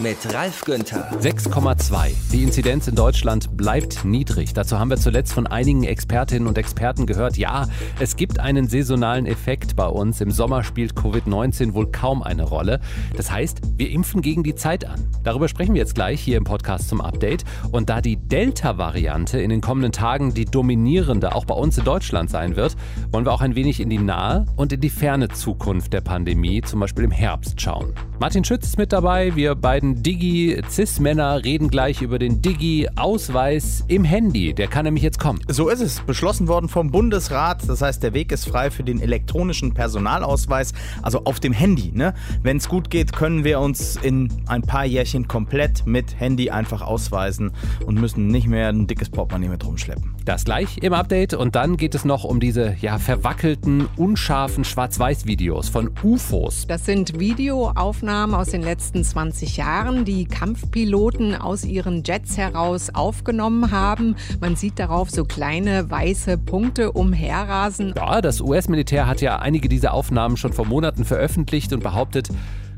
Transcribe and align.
mit 0.00 0.32
Ralf 0.32 0.64
Günther. 0.64 1.10
6,2. 1.20 2.12
Die 2.32 2.42
Inzidenz 2.42 2.86
in 2.86 2.94
Deutschland 2.94 3.56
bleibt 3.56 4.04
niedrig. 4.04 4.54
Dazu 4.54 4.78
haben 4.78 4.90
wir 4.90 4.96
zuletzt 4.96 5.32
von 5.32 5.46
einigen 5.46 5.84
Expertinnen 5.84 6.46
und 6.46 6.56
Experten 6.56 7.06
gehört, 7.06 7.36
ja, 7.36 7.66
es 7.98 8.14
gibt 8.16 8.38
einen 8.38 8.68
saisonalen 8.68 9.26
Effekt 9.26 9.74
bei 9.74 9.86
uns. 9.86 10.20
Im 10.20 10.30
Sommer 10.30 10.62
spielt 10.62 10.94
Covid-19 10.94 11.74
wohl 11.74 11.90
kaum 11.90 12.22
eine 12.22 12.44
Rolle. 12.44 12.80
Das 13.16 13.30
heißt, 13.30 13.60
wir 13.76 13.90
impfen 13.90 14.22
gegen 14.22 14.42
die 14.42 14.54
Zeit 14.54 14.84
an. 14.84 15.08
Darüber 15.24 15.48
sprechen 15.48 15.74
wir 15.74 15.80
jetzt 15.80 15.94
gleich 15.94 16.20
hier 16.20 16.36
im 16.36 16.44
Podcast 16.44 16.88
zum 16.88 17.00
Update. 17.00 17.44
Und 17.72 17.90
da 17.90 18.00
die 18.00 18.16
Delta-Variante 18.16 19.40
in 19.40 19.50
den 19.50 19.60
kommenden 19.60 19.92
Tagen 19.92 20.32
die 20.32 20.44
dominierende 20.44 21.34
auch 21.34 21.44
bei 21.44 21.54
uns 21.54 21.76
in 21.76 21.84
Deutschland 21.84 22.30
sein 22.30 22.56
wird, 22.56 22.76
wollen 23.10 23.24
wir 23.24 23.32
auch 23.32 23.40
ein 23.40 23.54
wenig 23.54 23.80
in 23.80 23.90
die 23.90 23.98
nahe 23.98 24.46
und 24.56 24.72
in 24.72 24.80
die 24.80 24.90
ferne 24.90 25.28
Zukunft 25.28 25.92
der 25.92 26.02
Pandemie, 26.02 26.62
zum 26.62 26.80
Beispiel 26.80 27.04
im 27.04 27.10
Herbst, 27.10 27.60
schauen. 27.60 27.94
Martin 28.20 28.44
Schütz 28.44 28.66
ist 28.66 28.78
mit 28.78 28.92
dabei. 28.92 29.34
Wir 29.36 29.54
beiden 29.54 29.87
beiden 29.88 30.02
Digi-Cis-Männer 30.02 31.44
reden 31.44 31.68
gleich 31.70 32.02
über 32.02 32.18
den 32.18 32.42
Digi-Ausweis 32.42 33.84
im 33.88 34.04
Handy. 34.04 34.52
Der 34.52 34.66
kann 34.66 34.84
nämlich 34.84 35.02
jetzt 35.02 35.18
kommen. 35.18 35.40
So 35.48 35.68
ist 35.68 35.80
es. 35.80 36.00
Beschlossen 36.00 36.48
worden 36.48 36.68
vom 36.68 36.90
Bundesrat. 36.90 37.68
Das 37.68 37.80
heißt, 37.80 38.02
der 38.02 38.12
Weg 38.12 38.32
ist 38.32 38.48
frei 38.48 38.70
für 38.70 38.82
den 38.82 39.00
elektronischen 39.00 39.74
Personalausweis, 39.74 40.72
also 41.02 41.24
auf 41.24 41.40
dem 41.40 41.52
Handy. 41.52 41.92
Ne? 41.94 42.14
Wenn 42.42 42.58
es 42.58 42.68
gut 42.68 42.90
geht, 42.90 43.12
können 43.12 43.44
wir 43.44 43.60
uns 43.60 43.96
in 43.96 44.30
ein 44.46 44.62
paar 44.62 44.84
Jährchen 44.84 45.28
komplett 45.28 45.86
mit 45.86 46.18
Handy 46.18 46.50
einfach 46.50 46.82
ausweisen 46.82 47.52
und 47.86 48.00
müssen 48.00 48.26
nicht 48.26 48.46
mehr 48.46 48.68
ein 48.68 48.86
dickes 48.86 49.08
Portemonnaie 49.10 49.48
mit 49.48 49.64
rumschleppen. 49.64 50.14
Das 50.24 50.44
gleich 50.44 50.78
im 50.78 50.92
Update. 50.92 51.34
Und 51.34 51.54
dann 51.54 51.76
geht 51.76 51.94
es 51.94 52.04
noch 52.04 52.24
um 52.24 52.40
diese 52.40 52.76
ja, 52.80 52.98
verwackelten, 52.98 53.88
unscharfen 53.96 54.64
Schwarz-Weiß-Videos 54.64 55.68
von 55.68 55.90
UFOs. 56.02 56.66
Das 56.66 56.84
sind 56.84 57.18
Videoaufnahmen 57.18 58.34
aus 58.34 58.48
den 58.48 58.62
letzten 58.62 59.04
20 59.04 59.56
Jahren. 59.56 59.77
Jahren 59.78 60.04
die 60.04 60.24
Kampfpiloten 60.24 61.36
aus 61.36 61.64
ihren 61.64 62.02
Jets 62.02 62.36
heraus 62.36 62.90
aufgenommen 62.92 63.70
haben. 63.70 64.16
Man 64.40 64.56
sieht 64.56 64.76
darauf 64.80 65.08
so 65.08 65.24
kleine 65.24 65.88
weiße 65.88 66.36
Punkte 66.36 66.90
umherrasen. 66.90 67.94
Ja, 67.96 68.20
das 68.20 68.40
US-Militär 68.40 69.06
hat 69.06 69.20
ja 69.20 69.38
einige 69.38 69.68
dieser 69.68 69.94
Aufnahmen 69.94 70.36
schon 70.36 70.52
vor 70.52 70.66
Monaten 70.66 71.04
veröffentlicht 71.04 71.72
und 71.72 71.84
behauptet, 71.84 72.28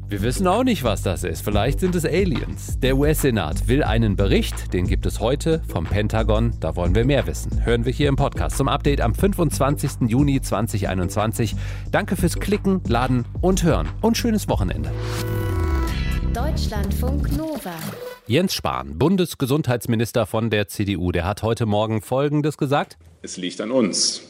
wir 0.09 0.21
wissen 0.21 0.47
auch 0.47 0.63
nicht, 0.63 0.85
was 0.85 1.01
das 1.01 1.25
ist. 1.25 1.43
Vielleicht 1.43 1.81
sind 1.81 1.95
es 1.95 2.05
Aliens. 2.05 2.79
Der 2.81 2.99
US-Senat 2.99 3.67
will 3.67 3.83
einen 3.83 4.17
Bericht, 4.17 4.75
den 4.75 4.87
gibt 4.87 5.07
es 5.07 5.21
heute 5.21 5.63
vom 5.69 5.87
Pentagon. 5.87 6.53
Da 6.61 6.77
wollen 6.77 6.95
wir 6.95 7.07
mehr 7.07 7.27
wissen. 7.27 7.65
Hören 7.65 7.87
wir 7.87 7.93
hier 7.95 8.11
im 8.11 8.17
Podcast 8.17 8.59
zum 8.59 8.69
Update 8.69 9.01
am 9.01 9.15
25. 9.15 10.09
Juni 10.09 10.43
2021. 10.43 11.57
Danke 11.93 12.17
fürs 12.17 12.39
Klicken, 12.39 12.83
Laden 12.87 13.25
und 13.41 13.63
Hören 13.63 13.89
und 14.03 14.19
schönes 14.19 14.49
Wochenende. 14.49 14.91
Deutschlandfunk 16.35 17.37
Nova. 17.37 17.75
Jens 18.29 18.55
Spahn, 18.55 18.99
Bundesgesundheitsminister 18.99 20.27
von 20.27 20.49
der 20.49 20.69
CDU, 20.69 21.11
der 21.11 21.27
hat 21.27 21.43
heute 21.43 21.67
Morgen 21.67 22.03
Folgendes 22.03 22.57
gesagt. 22.57 22.99
Es 23.21 23.37
liegt 23.37 23.61
an 23.61 23.73
uns. 23.73 24.23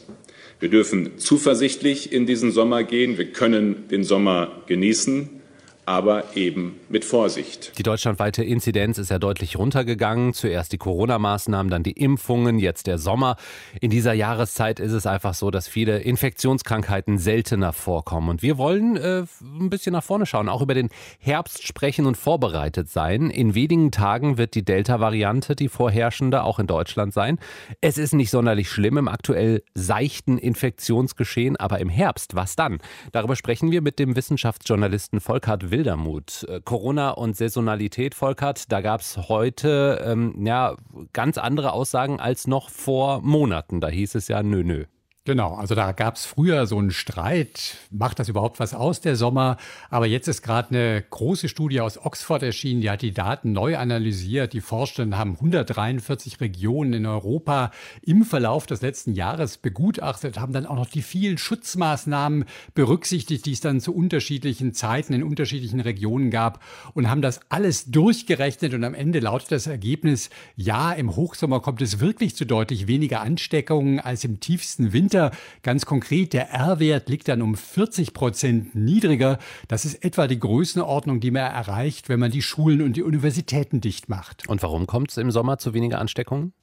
Wir 0.59 0.69
dürfen 0.69 1.19
zuversichtlich 1.19 2.11
in 2.11 2.25
diesen 2.25 2.51
Sommer 2.51 2.83
gehen. 2.83 3.19
Wir 3.19 3.31
können 3.31 3.87
den 3.89 4.03
Sommer 4.03 4.63
genießen 4.65 5.40
aber 5.85 6.35
eben 6.35 6.79
mit 6.89 7.05
Vorsicht. 7.05 7.77
Die 7.77 7.83
deutschlandweite 7.83 8.43
Inzidenz 8.43 8.97
ist 8.97 9.09
ja 9.09 9.19
deutlich 9.19 9.57
runtergegangen. 9.57 10.33
Zuerst 10.33 10.71
die 10.71 10.77
Corona-Maßnahmen, 10.77 11.69
dann 11.69 11.83
die 11.83 11.91
Impfungen, 11.91 12.59
jetzt 12.59 12.87
der 12.87 12.97
Sommer. 12.97 13.35
In 13.81 13.89
dieser 13.89 14.13
Jahreszeit 14.13 14.79
ist 14.79 14.93
es 14.93 15.05
einfach 15.05 15.33
so, 15.33 15.51
dass 15.51 15.67
viele 15.67 15.99
Infektionskrankheiten 15.99 17.17
seltener 17.17 17.73
vorkommen. 17.73 18.29
Und 18.29 18.41
wir 18.41 18.57
wollen 18.57 18.95
äh, 18.95 19.25
ein 19.41 19.69
bisschen 19.69 19.93
nach 19.93 20.03
vorne 20.03 20.25
schauen, 20.25 20.49
auch 20.49 20.61
über 20.61 20.73
den 20.73 20.89
Herbst 21.19 21.67
sprechen 21.67 22.05
und 22.05 22.15
vorbereitet 22.15 22.89
sein. 22.89 23.29
In 23.29 23.55
wenigen 23.55 23.91
Tagen 23.91 24.37
wird 24.37 24.55
die 24.55 24.63
Delta-Variante 24.63 25.55
die 25.55 25.67
vorherrschende 25.69 26.43
auch 26.43 26.59
in 26.59 26.67
Deutschland 26.67 27.13
sein. 27.13 27.37
Es 27.81 27.97
ist 27.97 28.13
nicht 28.13 28.29
sonderlich 28.29 28.69
schlimm 28.69 28.97
im 28.97 29.07
aktuell 29.07 29.63
seichten 29.73 30.37
Infektionsgeschehen, 30.37 31.57
aber 31.57 31.79
im 31.79 31.89
Herbst, 31.89 32.35
was 32.35 32.55
dann? 32.55 32.79
Darüber 33.11 33.35
sprechen 33.35 33.71
wir 33.71 33.81
mit 33.81 33.99
dem 33.99 34.15
Wissenschaftsjournalisten 34.15 35.19
Volkart 35.19 35.69
Wild 35.71 35.80
Wildermuth. 35.81 36.43
Äh, 36.47 36.61
Corona 36.63 37.09
und 37.11 37.35
Saisonalität, 37.35 38.13
Volkert, 38.13 38.71
da 38.71 38.81
gab 38.81 39.01
es 39.01 39.17
heute 39.17 39.99
ähm, 40.05 40.45
ja, 40.45 40.75
ganz 41.11 41.39
andere 41.39 41.73
Aussagen 41.73 42.19
als 42.19 42.45
noch 42.45 42.69
vor 42.69 43.21
Monaten. 43.21 43.81
Da 43.81 43.87
hieß 43.87 44.13
es 44.15 44.27
ja, 44.27 44.43
nö, 44.43 44.63
nö. 44.63 44.85
Genau, 45.23 45.53
also 45.53 45.75
da 45.75 45.91
gab 45.91 46.15
es 46.15 46.25
früher 46.25 46.65
so 46.65 46.79
einen 46.79 46.89
Streit, 46.89 47.77
macht 47.91 48.17
das 48.17 48.27
überhaupt 48.27 48.59
was 48.59 48.73
aus, 48.73 49.01
der 49.01 49.15
Sommer? 49.15 49.57
Aber 49.91 50.07
jetzt 50.07 50.27
ist 50.27 50.41
gerade 50.41 50.69
eine 50.69 51.05
große 51.07 51.47
Studie 51.47 51.79
aus 51.79 52.03
Oxford 52.03 52.41
erschienen, 52.41 52.81
die 52.81 52.89
hat 52.89 53.03
die 53.03 53.13
Daten 53.13 53.51
neu 53.51 53.77
analysiert. 53.77 54.53
Die 54.53 54.61
Forschenden 54.61 55.19
haben 55.19 55.33
143 55.33 56.41
Regionen 56.41 56.93
in 56.93 57.05
Europa 57.05 57.69
im 58.01 58.25
Verlauf 58.25 58.65
des 58.65 58.81
letzten 58.81 59.13
Jahres 59.13 59.59
begutachtet, 59.59 60.39
haben 60.39 60.53
dann 60.53 60.65
auch 60.65 60.75
noch 60.75 60.89
die 60.89 61.03
vielen 61.03 61.37
Schutzmaßnahmen 61.37 62.45
berücksichtigt, 62.73 63.45
die 63.45 63.51
es 63.51 63.61
dann 63.61 63.79
zu 63.79 63.93
unterschiedlichen 63.93 64.73
Zeiten 64.73 65.13
in 65.13 65.21
unterschiedlichen 65.21 65.81
Regionen 65.81 66.31
gab 66.31 66.63
und 66.95 67.11
haben 67.11 67.21
das 67.21 67.41
alles 67.49 67.91
durchgerechnet 67.91 68.73
und 68.73 68.83
am 68.83 68.95
Ende 68.95 69.19
lautet 69.19 69.51
das 69.51 69.67
Ergebnis, 69.67 70.31
ja, 70.55 70.91
im 70.91 71.15
Hochsommer 71.15 71.59
kommt 71.59 71.83
es 71.83 71.99
wirklich 71.99 72.35
zu 72.35 72.47
deutlich 72.47 72.87
weniger 72.87 73.21
Ansteckungen 73.21 73.99
als 73.99 74.23
im 74.23 74.39
tiefsten 74.39 74.93
Winter. 74.93 75.10
Winter. 75.11 75.31
Ganz 75.61 75.85
konkret, 75.85 76.31
der 76.31 76.51
R-Wert 76.51 77.09
liegt 77.09 77.27
dann 77.27 77.41
um 77.41 77.55
40 77.55 78.13
Prozent 78.13 78.75
niedriger. 78.75 79.39
Das 79.67 79.83
ist 79.83 80.05
etwa 80.05 80.25
die 80.27 80.39
Größenordnung, 80.39 81.19
die 81.19 81.31
man 81.31 81.51
erreicht, 81.51 82.07
wenn 82.07 82.19
man 82.19 82.31
die 82.31 82.41
Schulen 82.41 82.81
und 82.81 82.95
die 82.95 83.03
Universitäten 83.03 83.81
dicht 83.81 84.07
macht. 84.07 84.47
Und 84.47 84.63
warum 84.63 84.87
kommt 84.87 85.11
es 85.11 85.17
im 85.17 85.29
Sommer 85.29 85.57
zu 85.57 85.73
weniger 85.73 85.99
Ansteckungen? 85.99 86.53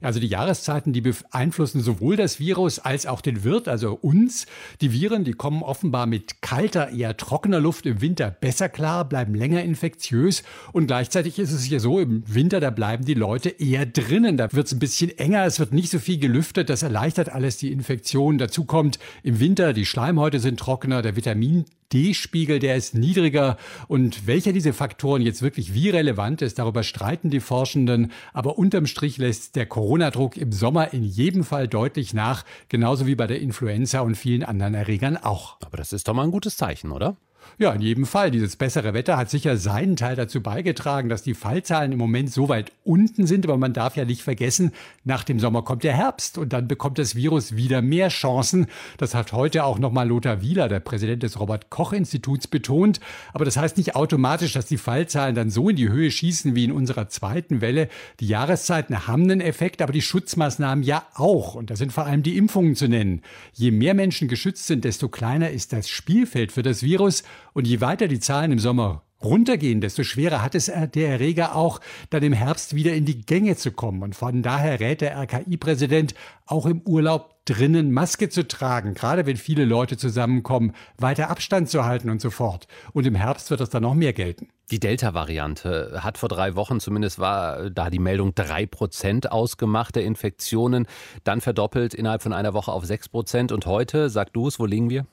Also 0.00 0.18
die 0.18 0.28
Jahreszeiten, 0.28 0.92
die 0.92 1.02
beeinflussen 1.02 1.80
sowohl 1.80 2.16
das 2.16 2.38
Virus 2.38 2.78
als 2.78 3.06
auch 3.06 3.20
den 3.20 3.44
Wirt, 3.44 3.68
also 3.68 3.92
uns. 4.00 4.46
Die 4.80 4.92
Viren, 4.92 5.24
die 5.24 5.32
kommen 5.32 5.62
offenbar 5.62 6.06
mit 6.06 6.40
kalter, 6.40 6.90
eher 6.90 7.16
trockener 7.16 7.60
Luft 7.60 7.84
im 7.86 8.00
Winter 8.00 8.30
besser 8.30 8.68
klar, 8.68 9.04
bleiben 9.04 9.34
länger 9.34 9.62
infektiös. 9.62 10.42
Und 10.72 10.86
gleichzeitig 10.86 11.38
ist 11.38 11.52
es 11.52 11.68
ja 11.68 11.78
so, 11.78 12.00
im 12.00 12.22
Winter, 12.26 12.60
da 12.60 12.70
bleiben 12.70 13.04
die 13.04 13.14
Leute 13.14 13.50
eher 13.50 13.84
drinnen. 13.84 14.36
Da 14.36 14.52
wird 14.52 14.66
es 14.66 14.72
ein 14.72 14.78
bisschen 14.78 15.16
enger, 15.18 15.44
es 15.44 15.60
wird 15.60 15.72
nicht 15.72 15.90
so 15.90 15.98
viel 15.98 16.18
gelüftet. 16.18 16.70
Das 16.70 16.82
erleichtert 16.82 17.28
alles 17.28 17.58
die 17.58 17.72
Infektion. 17.72 18.38
Dazu 18.38 18.64
kommt 18.64 18.98
im 19.22 19.38
Winter, 19.40 19.72
die 19.72 19.86
Schleimhäute 19.86 20.40
sind 20.40 20.58
trockener, 20.58 21.02
der 21.02 21.16
Vitamin 21.16 21.66
D-Spiegel, 21.92 22.58
der 22.58 22.76
ist 22.76 22.94
niedriger. 22.94 23.56
Und 23.88 24.26
welcher 24.26 24.52
dieser 24.52 24.72
Faktoren 24.72 25.22
jetzt 25.22 25.42
wirklich 25.42 25.74
wie 25.74 25.90
relevant 25.90 26.42
ist, 26.42 26.58
darüber 26.58 26.82
streiten 26.82 27.30
die 27.30 27.40
Forschenden. 27.40 28.12
Aber 28.32 28.58
unterm 28.58 28.86
Strich 28.86 29.18
lässt 29.18 29.56
der 29.56 29.66
Corona-Druck 29.66 30.36
im 30.36 30.52
Sommer 30.52 30.92
in 30.92 31.04
jedem 31.04 31.44
Fall 31.44 31.68
deutlich 31.68 32.14
nach, 32.14 32.44
genauso 32.68 33.06
wie 33.06 33.14
bei 33.14 33.26
der 33.26 33.40
Influenza 33.40 34.00
und 34.00 34.16
vielen 34.16 34.42
anderen 34.42 34.74
Erregern 34.74 35.16
auch. 35.16 35.56
Aber 35.60 35.76
das 35.76 35.92
ist 35.92 36.08
doch 36.08 36.14
mal 36.14 36.24
ein 36.24 36.30
gutes 36.30 36.56
Zeichen, 36.56 36.92
oder? 36.92 37.16
Ja, 37.58 37.72
in 37.72 37.82
jedem 37.82 38.06
Fall. 38.06 38.30
Dieses 38.30 38.56
bessere 38.56 38.94
Wetter 38.94 39.18
hat 39.18 39.28
sicher 39.28 39.56
seinen 39.58 39.96
Teil 39.96 40.16
dazu 40.16 40.40
beigetragen, 40.40 41.10
dass 41.10 41.22
die 41.22 41.34
Fallzahlen 41.34 41.92
im 41.92 41.98
Moment 41.98 42.32
so 42.32 42.48
weit 42.48 42.72
unten 42.84 43.26
sind. 43.26 43.44
Aber 43.44 43.58
man 43.58 43.74
darf 43.74 43.96
ja 43.96 44.06
nicht 44.06 44.22
vergessen, 44.22 44.72
nach 45.04 45.24
dem 45.24 45.38
Sommer 45.38 45.62
kommt 45.62 45.84
der 45.84 45.92
Herbst 45.92 46.38
und 46.38 46.52
dann 46.54 46.68
bekommt 46.68 46.98
das 46.98 47.16
Virus 47.16 47.56
wieder 47.56 47.82
mehr 47.82 48.08
Chancen. 48.08 48.66
Das 48.96 49.14
hat 49.14 49.32
heute 49.32 49.64
auch 49.64 49.78
nochmal 49.78 50.08
Lothar 50.08 50.40
Wieler, 50.40 50.68
der 50.68 50.80
Präsident 50.80 51.22
des 51.22 51.38
Robert-Koch-Instituts, 51.38 52.46
betont. 52.46 53.00
Aber 53.34 53.44
das 53.44 53.56
heißt 53.56 53.76
nicht 53.76 53.94
automatisch, 53.94 54.54
dass 54.54 54.66
die 54.66 54.78
Fallzahlen 54.78 55.34
dann 55.34 55.50
so 55.50 55.68
in 55.68 55.76
die 55.76 55.90
Höhe 55.90 56.10
schießen 56.10 56.54
wie 56.54 56.64
in 56.64 56.72
unserer 56.72 57.08
zweiten 57.10 57.60
Welle. 57.60 57.88
Die 58.20 58.28
Jahreszeiten 58.28 59.06
haben 59.06 59.24
einen 59.24 59.40
Effekt, 59.40 59.82
aber 59.82 59.92
die 59.92 60.02
Schutzmaßnahmen 60.02 60.82
ja 60.82 61.06
auch. 61.14 61.54
Und 61.54 61.70
da 61.70 61.76
sind 61.76 61.92
vor 61.92 62.06
allem 62.06 62.22
die 62.22 62.38
Impfungen 62.38 62.74
zu 62.74 62.88
nennen. 62.88 63.22
Je 63.52 63.70
mehr 63.70 63.92
Menschen 63.92 64.28
geschützt 64.28 64.66
sind, 64.66 64.84
desto 64.84 65.08
kleiner 65.08 65.50
ist 65.50 65.72
das 65.72 65.88
Spielfeld 65.90 66.52
für 66.52 66.62
das 66.62 66.82
Virus. 66.82 67.22
Und 67.52 67.66
je 67.66 67.80
weiter 67.80 68.08
die 68.08 68.20
Zahlen 68.20 68.52
im 68.52 68.58
Sommer 68.58 69.02
runtergehen, 69.22 69.80
desto 69.80 70.02
schwerer 70.02 70.42
hat 70.42 70.54
es 70.54 70.68
äh, 70.68 70.88
der 70.88 71.10
Erreger 71.10 71.54
auch, 71.54 71.80
dann 72.10 72.22
im 72.22 72.32
Herbst 72.32 72.74
wieder 72.74 72.94
in 72.94 73.04
die 73.04 73.20
Gänge 73.20 73.56
zu 73.56 73.72
kommen. 73.72 74.02
Und 74.02 74.14
von 74.14 74.42
daher 74.42 74.80
rät 74.80 75.00
der 75.00 75.16
RKI-Präsident 75.16 76.14
auch 76.46 76.66
im 76.66 76.80
Urlaub 76.82 77.34
drinnen 77.44 77.90
Maske 77.90 78.28
zu 78.28 78.46
tragen, 78.46 78.94
gerade 78.94 79.26
wenn 79.26 79.36
viele 79.36 79.64
Leute 79.64 79.96
zusammenkommen, 79.96 80.72
weiter 80.98 81.30
Abstand 81.30 81.68
zu 81.68 81.84
halten 81.84 82.08
und 82.08 82.20
so 82.20 82.30
fort. 82.30 82.68
Und 82.92 83.06
im 83.06 83.14
Herbst 83.14 83.50
wird 83.50 83.60
das 83.60 83.70
dann 83.70 83.82
noch 83.82 83.94
mehr 83.94 84.12
gelten. 84.12 84.48
Die 84.70 84.78
Delta-Variante 84.78 86.00
hat 86.02 86.16
vor 86.16 86.28
drei 86.28 86.54
Wochen 86.54 86.78
zumindest 86.78 87.18
war 87.18 87.70
da 87.70 87.90
die 87.90 87.98
Meldung 87.98 88.34
drei 88.36 88.66
Prozent 88.66 89.32
ausgemacht 89.32 89.96
der 89.96 90.04
Infektionen, 90.04 90.86
dann 91.24 91.40
verdoppelt 91.40 91.92
innerhalb 91.92 92.22
von 92.22 92.32
einer 92.32 92.54
Woche 92.54 92.72
auf 92.72 92.84
sechs 92.84 93.08
Prozent. 93.08 93.50
Und 93.50 93.66
heute, 93.66 94.10
sag 94.10 94.32
du 94.32 94.46
es, 94.46 94.60
wo 94.60 94.66
liegen 94.66 94.88
wir? 94.88 95.06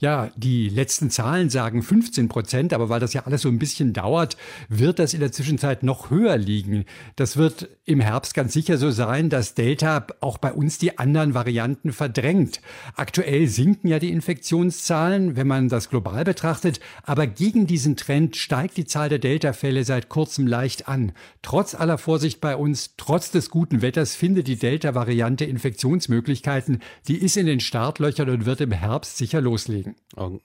Ja, 0.00 0.30
die 0.36 0.68
letzten 0.68 1.10
Zahlen 1.10 1.50
sagen 1.50 1.82
15 1.82 2.28
Prozent, 2.28 2.72
aber 2.72 2.88
weil 2.88 3.00
das 3.00 3.12
ja 3.12 3.24
alles 3.26 3.42
so 3.42 3.48
ein 3.48 3.58
bisschen 3.58 3.92
dauert, 3.92 4.36
wird 4.68 4.98
das 4.98 5.14
in 5.14 5.20
der 5.20 5.32
Zwischenzeit 5.32 5.82
noch 5.82 6.10
höher 6.10 6.36
liegen. 6.36 6.84
Das 7.16 7.36
wird 7.36 7.68
im 7.84 8.00
Herbst 8.00 8.34
ganz 8.34 8.52
sicher 8.52 8.78
so 8.78 8.90
sein, 8.90 9.28
dass 9.28 9.54
Delta 9.54 10.06
auch 10.20 10.38
bei 10.38 10.52
uns 10.52 10.78
die 10.78 10.98
anderen 10.98 11.34
Varianten 11.34 11.92
verdrängt. 11.92 12.60
Aktuell 12.96 13.48
sinken 13.48 13.88
ja 13.88 13.98
die 13.98 14.10
Infektionszahlen, 14.10 15.36
wenn 15.36 15.46
man 15.46 15.68
das 15.68 15.90
global 15.90 16.24
betrachtet, 16.24 16.80
aber 17.04 17.26
gegen 17.26 17.66
diesen 17.66 17.96
Trend 17.96 18.36
steigt 18.36 18.76
die 18.76 18.84
Zahl 18.84 19.08
der 19.08 19.18
Delta-Fälle 19.18 19.84
seit 19.84 20.08
kurzem 20.08 20.46
leicht 20.46 20.88
an. 20.88 21.12
Trotz 21.42 21.74
aller 21.74 21.98
Vorsicht 21.98 22.40
bei 22.40 22.56
uns, 22.56 22.94
trotz 22.96 23.30
des 23.30 23.50
guten 23.50 23.82
Wetters 23.82 24.14
findet 24.14 24.46
die 24.46 24.56
Delta-Variante 24.56 25.44
Infektionsmöglichkeiten. 25.44 26.80
Die 27.08 27.18
ist 27.18 27.36
in 27.36 27.46
den 27.46 27.60
Startlöchern 27.60 28.30
und 28.30 28.46
wird 28.46 28.60
im 28.60 28.72
Herbst 28.72 29.16
sicher 29.16 29.40
loslegen. 29.40 29.81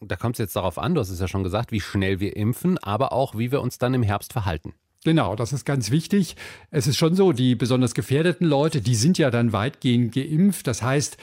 Da 0.01 0.16
kommt 0.16 0.36
es 0.36 0.39
jetzt 0.39 0.56
darauf 0.56 0.78
an, 0.78 0.95
du 0.95 1.01
hast 1.01 1.10
es 1.10 1.19
ja 1.19 1.28
schon 1.28 1.44
gesagt, 1.44 1.72
wie 1.72 1.81
schnell 1.81 2.19
wir 2.19 2.36
impfen, 2.36 2.78
aber 2.78 3.13
auch 3.13 3.38
wie 3.38 3.51
wir 3.51 3.62
uns 3.62 3.78
dann 3.78 3.94
im 3.94 4.04
Herbst 4.04 4.34
verhalten. 4.34 4.74
Genau, 5.04 5.36
das 5.36 5.54
ist 5.54 5.66
ganz 5.66 5.92
wichtig. 5.92 6.36
Es 6.72 6.88
ist 6.88 6.98
schon 6.98 7.16
so, 7.16 7.31
die 7.31 7.56
besonders 7.56 7.94
gefährdeten 7.94 8.48
Leute, 8.48 8.81
die 8.81 8.95
sind 8.95 9.18
ja 9.18 9.31
dann 9.31 9.54
weitgehend 9.54 10.13
geimpft. 10.13 10.68
Das 10.68 10.81
heißt, 10.81 11.18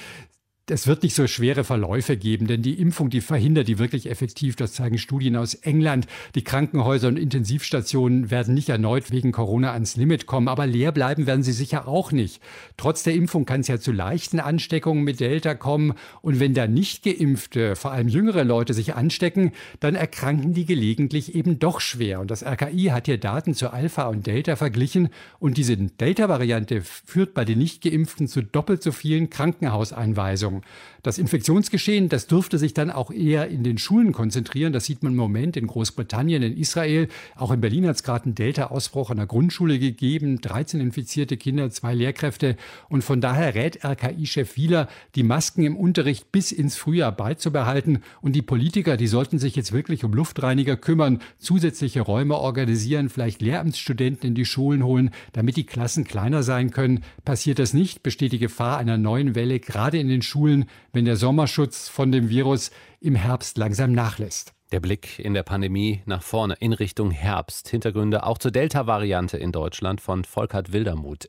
es 0.70 0.86
wird 0.86 1.02
nicht 1.02 1.14
so 1.14 1.26
schwere 1.26 1.62
Verläufe 1.62 2.16
geben, 2.16 2.46
denn 2.46 2.62
die 2.62 2.80
Impfung, 2.80 3.10
die 3.10 3.20
verhindert 3.20 3.68
die 3.68 3.78
wirklich 3.78 4.08
effektiv. 4.08 4.56
Das 4.56 4.72
zeigen 4.72 4.96
Studien 4.96 5.36
aus 5.36 5.52
England. 5.52 6.06
Die 6.34 6.42
Krankenhäuser 6.42 7.08
und 7.08 7.18
Intensivstationen 7.18 8.30
werden 8.30 8.54
nicht 8.54 8.70
erneut 8.70 9.10
wegen 9.10 9.30
Corona 9.30 9.72
ans 9.72 9.96
Limit 9.96 10.24
kommen, 10.24 10.48
aber 10.48 10.66
leer 10.66 10.90
bleiben 10.90 11.26
werden 11.26 11.42
sie 11.42 11.52
sicher 11.52 11.86
auch 11.86 12.12
nicht. 12.12 12.40
Trotz 12.78 13.02
der 13.02 13.12
Impfung 13.12 13.44
kann 13.44 13.60
es 13.60 13.68
ja 13.68 13.78
zu 13.78 13.92
leichten 13.92 14.40
Ansteckungen 14.40 15.04
mit 15.04 15.20
Delta 15.20 15.54
kommen. 15.54 15.94
Und 16.22 16.40
wenn 16.40 16.54
da 16.54 16.66
nicht 16.66 17.02
geimpfte, 17.02 17.76
vor 17.76 17.92
allem 17.92 18.08
jüngere 18.08 18.44
Leute 18.44 18.72
sich 18.72 18.94
anstecken, 18.94 19.52
dann 19.80 19.94
erkranken 19.94 20.54
die 20.54 20.64
gelegentlich 20.64 21.34
eben 21.34 21.58
doch 21.58 21.80
schwer. 21.80 22.20
Und 22.20 22.30
das 22.30 22.42
RKI 22.42 22.84
hat 22.84 23.04
hier 23.04 23.18
Daten 23.18 23.52
zu 23.52 23.70
Alpha 23.70 24.04
und 24.04 24.26
Delta 24.26 24.56
verglichen. 24.56 25.10
Und 25.38 25.58
diese 25.58 25.76
Delta-Variante 25.76 26.80
führt 26.80 27.34
bei 27.34 27.44
den 27.44 27.58
nicht 27.58 27.82
geimpften 27.82 28.28
zu 28.28 28.42
doppelt 28.42 28.82
so 28.82 28.92
vielen 28.92 29.28
Krankenhauseinweisungen. 29.28 30.53
Verantwortung. 30.54 30.62
Das 31.04 31.18
Infektionsgeschehen, 31.18 32.08
das 32.08 32.28
dürfte 32.28 32.56
sich 32.56 32.72
dann 32.72 32.90
auch 32.90 33.10
eher 33.10 33.48
in 33.48 33.62
den 33.62 33.76
Schulen 33.76 34.12
konzentrieren. 34.12 34.72
Das 34.72 34.86
sieht 34.86 35.02
man 35.02 35.12
im 35.12 35.18
Moment 35.18 35.54
in 35.54 35.66
Großbritannien, 35.66 36.42
in 36.42 36.56
Israel. 36.56 37.08
Auch 37.36 37.50
in 37.50 37.60
Berlin 37.60 37.86
hat 37.86 37.96
es 37.96 38.02
gerade 38.02 38.24
einen 38.24 38.34
Delta-Ausbruch 38.34 39.10
an 39.10 39.18
der 39.18 39.26
Grundschule 39.26 39.78
gegeben. 39.78 40.40
13 40.40 40.80
infizierte 40.80 41.36
Kinder, 41.36 41.70
zwei 41.70 41.94
Lehrkräfte. 41.94 42.56
Und 42.88 43.04
von 43.04 43.20
daher 43.20 43.54
rät 43.54 43.84
RKI-Chef 43.84 44.56
Wieler, 44.56 44.88
die 45.14 45.24
Masken 45.24 45.64
im 45.64 45.76
Unterricht 45.76 46.32
bis 46.32 46.52
ins 46.52 46.76
Frühjahr 46.76 47.12
beizubehalten. 47.12 47.98
Und 48.22 48.32
die 48.32 48.40
Politiker, 48.40 48.96
die 48.96 49.06
sollten 49.06 49.38
sich 49.38 49.54
jetzt 49.56 49.72
wirklich 49.72 50.04
um 50.04 50.14
Luftreiniger 50.14 50.78
kümmern, 50.78 51.18
zusätzliche 51.36 52.00
Räume 52.00 52.36
organisieren, 52.36 53.10
vielleicht 53.10 53.42
Lehramtsstudenten 53.42 54.28
in 54.28 54.34
die 54.34 54.46
Schulen 54.46 54.82
holen, 54.82 55.10
damit 55.34 55.58
die 55.58 55.66
Klassen 55.66 56.04
kleiner 56.04 56.42
sein 56.42 56.70
können. 56.70 57.04
Passiert 57.26 57.58
das 57.58 57.74
nicht, 57.74 58.02
besteht 58.02 58.32
die 58.32 58.38
Gefahr 58.38 58.78
einer 58.78 58.96
neuen 58.96 59.34
Welle, 59.34 59.60
gerade 59.60 59.98
in 59.98 60.08
den 60.08 60.22
Schulen 60.22 60.43
Schulen, 60.44 60.66
wenn 60.92 61.06
der 61.06 61.16
Sommerschutz 61.16 61.88
von 61.88 62.12
dem 62.12 62.28
Virus 62.28 62.70
im 63.00 63.14
Herbst 63.14 63.56
langsam 63.56 63.92
nachlässt. 63.92 64.52
Der 64.72 64.80
Blick 64.80 65.18
in 65.18 65.32
der 65.32 65.42
Pandemie 65.42 66.02
nach 66.04 66.22
vorne 66.22 66.54
in 66.60 66.74
Richtung 66.74 67.10
Herbst. 67.10 67.68
Hintergründe 67.68 68.26
auch 68.26 68.36
zur 68.36 68.50
Delta-Variante 68.50 69.38
in 69.38 69.52
Deutschland 69.52 70.02
von 70.02 70.24
Volkert 70.24 70.72
Wildermuth. 70.72 71.28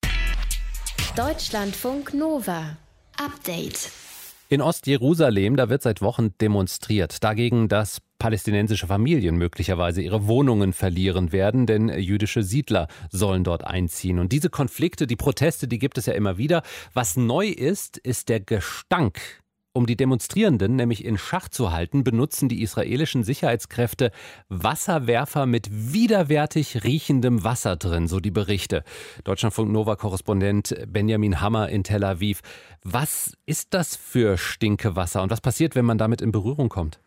Deutschlandfunk 1.15 2.13
Nova. 2.13 2.75
Update. 3.17 3.89
In 4.47 4.61
Ostjerusalem, 4.61 5.55
da 5.55 5.69
wird 5.69 5.81
seit 5.81 6.03
Wochen 6.03 6.37
demonstriert 6.39 7.23
dagegen, 7.23 7.67
dass 7.67 7.99
palästinensische 8.19 8.85
Familien 8.85 9.37
möglicherweise 9.37 10.03
ihre 10.03 10.27
Wohnungen 10.27 10.71
verlieren 10.71 11.31
werden, 11.31 11.65
denn 11.65 11.89
jüdische 11.89 12.43
Siedler 12.43 12.87
sollen 13.09 13.43
dort 13.43 13.65
einziehen. 13.65 14.19
Und 14.19 14.31
diese 14.31 14.51
Konflikte, 14.51 15.07
die 15.07 15.15
Proteste, 15.15 15.67
die 15.67 15.79
gibt 15.79 15.97
es 15.97 16.05
ja 16.05 16.13
immer 16.13 16.37
wieder. 16.37 16.61
Was 16.93 17.17
neu 17.17 17.47
ist, 17.47 17.97
ist 17.97 18.29
der 18.29 18.39
Gestank 18.39 19.19
um 19.75 19.85
die 19.85 19.97
Demonstrierenden 19.97 20.75
nämlich 20.75 21.03
in 21.03 21.17
Schach 21.17 21.49
zu 21.49 21.71
halten, 21.71 22.03
benutzen 22.03 22.47
die 22.47 22.61
israelischen 22.61 23.23
Sicherheitskräfte 23.23 24.11
Wasserwerfer 24.47 25.45
mit 25.45 25.67
widerwärtig 25.71 26.83
riechendem 26.85 27.43
Wasser 27.43 27.75
drin, 27.75 28.07
so 28.07 28.19
die 28.19 28.31
Berichte. 28.31 28.83
Deutschlandfunk 29.25 29.71
Nova-Korrespondent 29.71 30.75
Benjamin 30.87 31.41
Hammer 31.41 31.69
in 31.69 31.83
Tel 31.83 32.05
Aviv. 32.05 32.41
Was 32.83 33.33
ist 33.45 33.73
das 33.73 33.97
für 33.97 34.37
Stinkewasser 34.37 35.21
und 35.21 35.29
was 35.29 35.41
passiert, 35.41 35.75
wenn 35.75 35.85
man 35.85 35.97
damit 35.97 36.21
in 36.21 36.31
Berührung 36.31 36.69
kommt? 36.69 36.99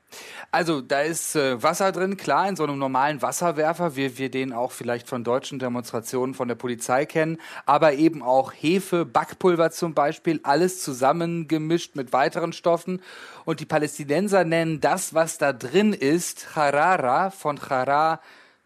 Also 0.51 0.81
da 0.81 1.03
ist 1.03 1.37
äh, 1.37 1.63
Wasser 1.63 1.93
drin, 1.93 2.17
klar, 2.17 2.49
in 2.49 2.57
so 2.57 2.65
einem 2.65 2.79
normalen 2.79 3.21
Wasserwerfer, 3.21 3.97
wie 3.97 4.17
wir 4.17 4.31
den 4.31 4.53
auch 4.53 4.73
vielleicht 4.73 5.07
von 5.09 5.25
deutschen 5.25 5.59
Demonstrationen 5.59 6.35
von 6.35 6.49
der 6.49 6.55
Polizei 6.55 7.05
kennen, 7.05 7.39
aber 7.67 7.93
eben 7.95 8.23
auch 8.23 8.53
Hefe, 8.53 9.05
Backpulver 9.05 9.71
zum 9.71 9.95
Beispiel, 9.95 10.41
alles 10.43 10.83
zusammengemischt 10.83 11.97
mit 11.97 12.13
weiteren 12.13 12.53
Stoffen. 12.53 13.03
Und 13.45 13.61
die 13.61 13.67
Palästinenser 13.67 14.45
nennen 14.45 14.81
das, 14.81 15.13
was 15.13 15.39
da 15.39 15.53
drin 15.53 15.93
ist, 15.93 16.57
Harara, 16.57 17.31
von 17.31 17.59
Chara, 17.59 18.21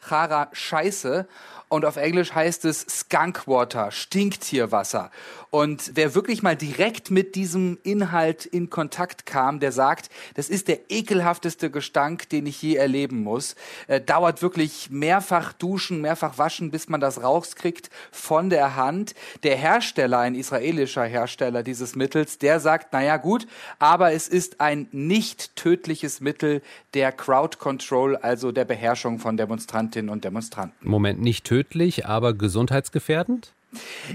Chara 0.09 0.49
Scheiße. 0.53 1.27
Und 1.73 1.87
auf 1.87 1.97
Englisch 1.97 2.35
heißt 2.35 2.67
es 2.67 2.85
Skunk 2.87 3.49
Water, 3.49 3.91
Stinktierwasser. 3.93 5.11
Und 5.49 5.93
wer 5.95 6.15
wirklich 6.15 6.43
mal 6.43 6.55
direkt 6.55 7.11
mit 7.11 7.35
diesem 7.35 7.79
Inhalt 7.83 8.45
in 8.45 8.69
Kontakt 8.69 9.25
kam, 9.25 9.59
der 9.59 9.73
sagt, 9.73 10.11
das 10.35 10.51
ist 10.51 10.69
der 10.69 10.91
ekelhafteste 10.91 11.71
Gestank, 11.71 12.29
den 12.29 12.45
ich 12.45 12.61
je 12.61 12.75
erleben 12.75 13.23
muss. 13.23 13.55
Äh, 13.87 14.03
dauert 14.03 14.43
wirklich 14.43 14.91
mehrfach 14.91 15.55
duschen, 15.55 16.03
mehrfach 16.03 16.37
waschen, 16.37 16.71
bis 16.71 16.91
man 16.91 17.01
das 17.01 17.23
rauskriegt 17.23 17.89
von 18.11 18.51
der 18.51 18.77
Hand. 18.77 19.15
Der 19.43 19.57
Hersteller, 19.57 20.19
ein 20.19 20.35
israelischer 20.35 21.05
Hersteller 21.05 21.63
dieses 21.63 21.97
Mittels, 21.97 22.37
der 22.37 22.61
sagt, 22.61 22.93
naja 22.93 23.17
gut, 23.17 23.47
aber 23.79 24.13
es 24.13 24.29
ist 24.29 24.61
ein 24.61 24.89
nicht 24.93 25.57
tödliches 25.57 26.21
Mittel 26.21 26.61
der 26.93 27.13
Crowd 27.13 27.57
Control, 27.57 28.17
also 28.17 28.53
der 28.53 28.67
Beherrschung 28.67 29.19
von 29.19 29.39
Demonstrantinnen 29.39 30.11
und 30.11 30.25
Demonstranten. 30.25 30.77
Moment, 30.81 31.21
nicht 31.21 31.45
tödlich, 31.45 31.62
aber 32.07 32.35
gesundheitsgefährdend? 32.35 33.53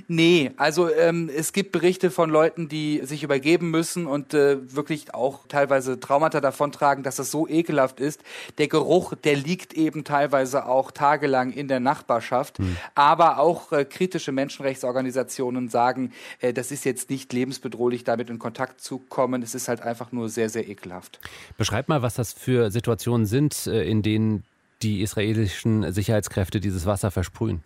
Nee, 0.08 0.52
also 0.58 0.94
ähm, 0.94 1.30
es 1.36 1.52
gibt 1.52 1.72
Berichte 1.72 2.12
von 2.12 2.30
Leuten, 2.30 2.70
die 2.70 3.02
sich 3.04 3.24
übergeben 3.24 3.72
müssen 3.72 4.06
und 4.06 4.34
äh, 4.34 4.58
wirklich 4.76 5.14
auch 5.14 5.48
teilweise 5.48 6.00
Traumata 6.00 6.42
davontragen, 6.42 7.04
dass 7.04 7.16
das 7.16 7.32
so 7.32 7.48
ekelhaft 7.48 8.00
ist. 8.00 8.22
Der 8.60 8.68
Geruch, 8.68 9.16
der 9.16 9.36
liegt 9.36 9.74
eben 9.74 10.04
teilweise 10.04 10.68
auch 10.68 10.92
tagelang 10.92 11.52
in 11.52 11.68
der 11.68 11.80
Nachbarschaft. 11.80 12.60
Hm. 12.60 12.78
Aber 12.94 13.40
auch 13.40 13.72
äh, 13.72 13.86
kritische 13.86 14.32
Menschenrechtsorganisationen 14.32 15.70
sagen, 15.70 16.14
äh, 16.40 16.54
das 16.54 16.72
ist 16.72 16.86
jetzt 16.86 17.10
nicht 17.10 17.34
lebensbedrohlich, 17.34 18.04
damit 18.04 18.30
in 18.30 18.38
Kontakt 18.38 18.82
zu 18.82 19.00
kommen. 19.00 19.42
Es 19.42 19.56
ist 19.56 19.68
halt 19.68 19.82
einfach 19.82 20.12
nur 20.12 20.30
sehr, 20.30 20.50
sehr 20.50 20.68
ekelhaft. 20.68 21.20
Beschreib 21.58 21.88
mal, 21.88 22.04
was 22.04 22.14
das 22.14 22.34
für 22.34 22.70
Situationen 22.70 23.26
sind, 23.26 23.66
äh, 23.66 23.84
in 23.84 24.04
denen 24.04 24.44
die 24.82 25.02
israelischen 25.02 25.92
Sicherheitskräfte 25.92 26.60
dieses 26.60 26.86
Wasser 26.86 27.12
versprühen. 27.12 27.64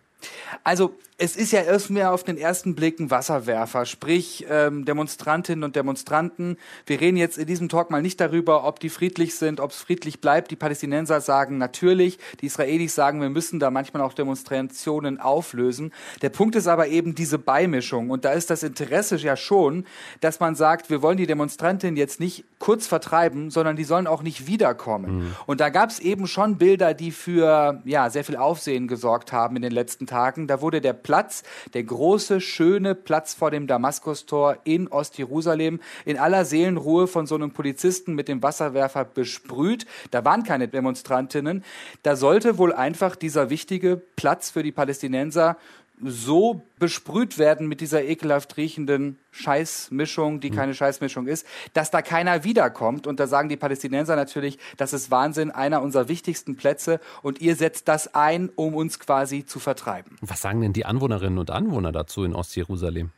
Also 0.64 0.96
es 1.24 1.36
ist 1.36 1.52
ja 1.52 1.62
erstmal 1.62 2.06
auf 2.06 2.24
den 2.24 2.36
ersten 2.36 2.74
Blick 2.74 3.00
ein 3.00 3.12
Wasserwerfer, 3.12 3.86
sprich 3.86 4.44
ähm, 4.50 4.86
Demonstrantinnen 4.86 5.64
und 5.64 5.76
Demonstranten. 5.76 6.58
Wir 6.88 7.00
reden 7.00 7.16
jetzt 7.16 7.38
in 7.38 7.46
diesem 7.46 7.70
Talk 7.70 7.92
mal 7.92 8.02
nicht 8.02 8.20
darüber, 8.20 8.66
ob 8.66 8.80
die 8.80 8.90
friedlich 8.90 9.36
sind, 9.36 9.60
ob 9.60 9.70
es 9.70 9.78
friedlich 9.78 10.20
bleibt. 10.20 10.50
Die 10.50 10.56
Palästinenser 10.56 11.22
sagen 11.22 11.60
natürlich, 11.60 12.18
die 12.42 12.48
Israelis 12.48 12.96
sagen, 12.96 13.22
wir 13.22 13.30
müssen 13.30 13.60
da 13.60 13.70
manchmal 13.70 14.02
auch 14.02 14.14
Demonstrationen 14.14 15.20
auflösen. 15.20 15.94
Der 16.24 16.30
Punkt 16.30 16.56
ist 16.56 16.66
aber 16.66 16.88
eben 16.88 17.14
diese 17.14 17.38
Beimischung 17.38 18.10
und 18.10 18.26
da 18.26 18.32
ist 18.32 18.50
das 18.50 18.64
Interesse 18.64 19.18
ja 19.18 19.38
schon, 19.38 19.86
dass 20.22 20.40
man 20.40 20.56
sagt, 20.56 20.90
wir 20.90 21.04
wollen 21.04 21.18
die 21.18 21.28
Demonstrantinnen 21.28 21.98
jetzt 21.98 22.20
nicht 22.20 22.46
kurz 22.58 22.88
vertreiben, 22.88 23.52
sondern 23.52 23.76
die 23.76 23.84
sollen 23.84 24.08
auch 24.08 24.24
nicht 24.24 24.48
wiederkommen. 24.48 25.20
Mhm. 25.20 25.36
Und 25.46 25.62
da 25.62 25.70
gab 25.70 25.92
es 25.92 26.00
eben 26.00 26.26
schon 26.26 26.58
Bilder, 26.58 26.96
die 26.96 27.12
für 27.12 27.80
ja 27.86 28.10
sehr 28.10 28.24
viel 28.24 28.38
Aufsehen 28.38 28.88
gesorgt 28.88 29.32
haben 29.32 29.56
in 29.56 29.62
den 29.62 29.72
letzten 29.72 30.08
Tagen. 30.12 30.48
Da 30.48 30.62
wurde 30.62 30.82
der 30.82 30.94
Platz, 30.94 31.44
der 31.74 31.84
große, 31.84 32.42
schöne 32.42 32.96
Platz 32.96 33.34
vor 33.34 33.50
dem 33.50 33.66
Damaskustor 33.66 34.58
in 34.66 34.88
Ostjerusalem, 34.90 35.80
in 36.06 36.18
aller 36.18 36.44
Seelenruhe 36.44 37.08
von 37.08 37.26
so 37.26 37.36
einem 37.36 37.52
Polizisten 37.52 38.14
mit 38.14 38.28
dem 38.28 38.44
Wasserwerfer 38.44 39.06
besprüht. 39.06 39.86
Da 40.12 40.26
waren 40.26 40.44
keine 40.44 40.68
Demonstrantinnen. 40.68 41.64
Da 42.04 42.16
sollte 42.16 42.58
wohl 42.58 42.74
einfach 42.74 43.16
dieser 43.16 43.50
wichtige 43.50 44.02
Platz 44.16 44.52
für 44.52 44.64
die 44.64 44.72
Palästinenser 44.72 45.58
so 46.04 46.64
besprüht 46.80 47.38
werden 47.38 47.68
mit 47.68 47.82
dieser 47.82 48.04
ekelhaft 48.04 48.58
riechenden 48.58 49.18
Scheißmischung, 49.32 50.40
die 50.40 50.52
mhm. 50.52 50.56
keine 50.56 50.74
Scheißmischung 50.74 51.28
ist, 51.28 51.46
dass 51.74 51.92
da 51.92 52.02
keiner 52.02 52.44
wiederkommt. 52.44 53.08
Und 53.08 53.20
da 53.20 53.28
sagen 53.28 53.50
die 53.50 53.58
Palästinenser 53.58 54.16
natürlich, 54.16 54.58
das 54.78 54.94
ist 54.94 55.12
Wahnsinn, 55.12 55.52
einer 55.52 55.82
unserer 55.82 56.08
wichtigsten 56.08 56.56
Plätze 56.56 57.00
und 57.22 57.42
ihr 57.42 57.56
setzt 57.56 57.88
das 57.88 58.14
ein, 58.16 58.50
um 58.56 58.76
uns 58.76 59.00
quasi 59.00 59.46
zu 59.46 59.60
vertreiben. 59.60 60.18
Was 60.22 60.42
sagen 60.42 60.62
denn 60.62 60.74
die 60.74 60.86
Anwohnerinnen 60.86 61.40
und 61.40 61.52
Anwohner 61.52 61.92
dazu 61.92 62.24
in 62.24 62.34
Ostjerusalem? 62.34 63.12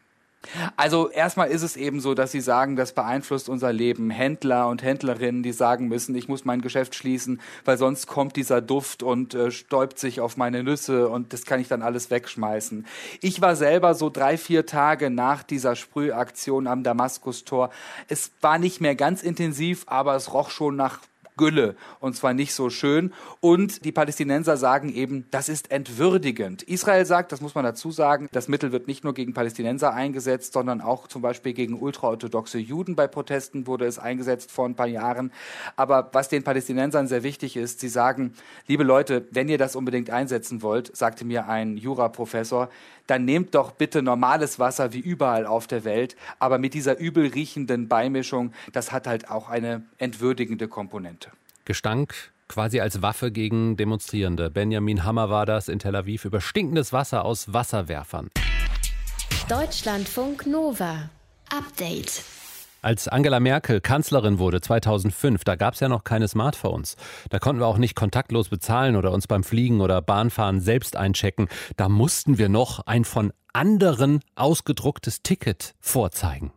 Also 0.76 1.10
erstmal 1.10 1.50
ist 1.50 1.62
es 1.62 1.78
eben 1.78 2.00
so, 2.00 2.14
dass 2.14 2.32
Sie 2.32 2.42
sagen, 2.42 2.76
das 2.76 2.94
beeinflusst 2.94 3.50
unser 3.50 3.72
Leben. 3.72 4.10
Händler 4.10 4.68
und 4.68 4.84
Händlerinnen, 4.84 5.44
die 5.44 5.54
sagen 5.54 5.88
müssen, 5.88 6.16
ich 6.16 6.28
muss 6.28 6.46
mein 6.46 6.62
Geschäft 6.62 6.96
schließen, 6.96 7.42
weil 7.66 7.78
sonst 7.78 8.08
kommt 8.08 8.36
dieser 8.36 8.62
Duft 8.62 9.04
und 9.04 9.34
äh, 9.34 9.52
stäubt 9.52 10.00
sich 10.00 10.20
auf 10.20 10.38
meine 10.38 10.64
Nüsse 10.64 11.08
und 11.10 11.34
das 11.34 11.46
kann 11.46 11.60
ich 11.60 11.68
dann 11.68 11.82
alles 11.82 12.12
wegschmeißen. 12.12 12.86
Ich 13.22 13.42
war 13.42 13.56
selber 13.56 13.96
so 13.96 14.10
drei, 14.10 14.38
vier 14.38 14.66
Tage 14.66 15.10
nach 15.10 15.44
dieser 15.44 15.76
Sprühaktion 15.76 16.68
am 16.68 16.84
Damaskustor. 16.84 17.70
Es 18.08 18.32
war 18.42 18.60
nicht 18.60 18.82
mehr 18.82 18.96
ganz 18.96 19.24
intensiv, 19.24 19.84
aber 19.88 20.16
es 20.16 20.34
roch 20.34 20.50
schon 20.50 20.76
nach 20.76 21.00
Gülle 21.38 21.76
und 22.00 22.16
zwar 22.16 22.34
nicht 22.34 22.54
so 22.54 22.70
schön. 22.70 23.14
Und 23.40 23.86
die 23.86 23.92
Palästinenser 23.92 24.58
sagen 24.58 24.94
eben, 24.94 25.26
das 25.32 25.50
ist 25.50 25.72
entwürdigend. 25.72 26.64
Israel 26.64 27.06
sagt, 27.06 27.32
das 27.32 27.42
muss 27.42 27.56
man 27.56 27.64
dazu 27.64 27.92
sagen, 27.92 28.28
das 28.32 28.48
Mittel 28.48 28.72
wird 28.72 28.88
nicht 28.88 29.04
nur 29.04 29.14
gegen 29.14 29.34
Palästinenser 29.34 29.94
eingesetzt, 29.94 30.54
sondern 30.54 30.82
auch 30.82 31.08
zum 31.08 31.22
Beispiel 31.22 31.54
gegen 31.54 31.80
ultraorthodoxe 31.80 32.58
Juden. 32.60 32.96
Bei 32.96 33.08
Protesten 33.08 33.68
wurde 33.68 33.86
es 33.86 34.00
eingesetzt 34.00 34.52
vor 34.52 34.66
ein 34.66 34.76
paar 34.76 34.88
Jahren. 34.88 35.32
Aber 35.76 36.10
was 36.14 36.30
den 36.30 36.44
Palästinensern 36.44 37.08
sehr 37.08 37.24
wichtig 37.24 37.58
ist, 37.58 37.80
sie 37.80 37.90
sagen, 37.90 38.34
liebe 38.68 38.84
Leute, 38.84 39.28
wenn 39.32 39.50
ihr 39.50 39.58
das 39.58 39.76
unbedingt 39.76 40.10
einsetzen 40.10 40.62
wollt, 40.62 40.96
sagte 40.96 41.26
mir 41.26 41.48
ein 41.48 41.78
Juraprofessor, 41.78 42.70
dann 43.08 43.26
nehmt 43.26 43.56
doch 43.56 43.72
bitte 43.72 44.02
normales 44.02 44.60
Wasser 44.60 44.94
wie 44.94 45.00
überall 45.00 45.46
auf 45.46 45.68
der 45.68 45.84
Welt. 45.84 46.16
Aber 46.40 46.58
mit 46.58 46.74
dieser 46.74 46.98
übel 47.00 47.28
riechenden 47.28 47.88
Beimischung, 47.88 48.54
das 48.72 48.92
hat 48.92 49.08
halt 49.08 49.30
auch 49.30 49.50
eine 49.50 49.84
entwürdigende 49.98 50.68
Komponente. 50.68 51.23
Gestank 51.66 52.34
quasi 52.48 52.80
als 52.80 53.02
Waffe 53.02 53.32
gegen 53.32 53.78
Demonstrierende. 53.78 54.50
Benjamin 54.50 55.04
Hammer 55.04 55.30
war 55.30 55.46
das 55.46 55.68
in 55.68 55.80
Tel 55.80 55.96
Aviv 55.96 56.26
über 56.26 56.42
stinkendes 56.42 56.94
Wasser 56.94 57.26
aus 57.26 57.52
Wasserwerfern. 57.54 58.30
Deutschlandfunk 59.50 60.46
Nova. 60.46 61.10
Update. 61.50 62.24
Als 62.82 63.08
Angela 63.08 63.40
Merkel 63.40 63.80
Kanzlerin 63.80 64.40
wurde 64.40 64.60
2005, 64.60 65.46
da 65.46 65.56
gab 65.56 65.74
es 65.74 65.80
ja 65.80 65.88
noch 65.88 66.04
keine 66.04 66.28
Smartphones. 66.28 66.98
Da 67.30 67.40
konnten 67.40 67.62
wir 67.62 67.68
auch 67.68 67.78
nicht 67.78 67.96
kontaktlos 67.96 68.50
bezahlen 68.50 68.98
oder 68.98 69.12
uns 69.12 69.26
beim 69.26 69.44
Fliegen 69.44 69.80
oder 69.80 70.02
Bahnfahren 70.02 70.60
selbst 70.60 70.98
einchecken. 70.98 71.48
Da 71.78 71.88
mussten 71.88 72.38
wir 72.38 72.50
noch 72.50 72.86
ein 72.86 73.06
von 73.06 73.32
anderen 73.54 74.20
ausgedrucktes 74.36 75.22
Ticket 75.24 75.76
vorzeigen. 75.80 76.52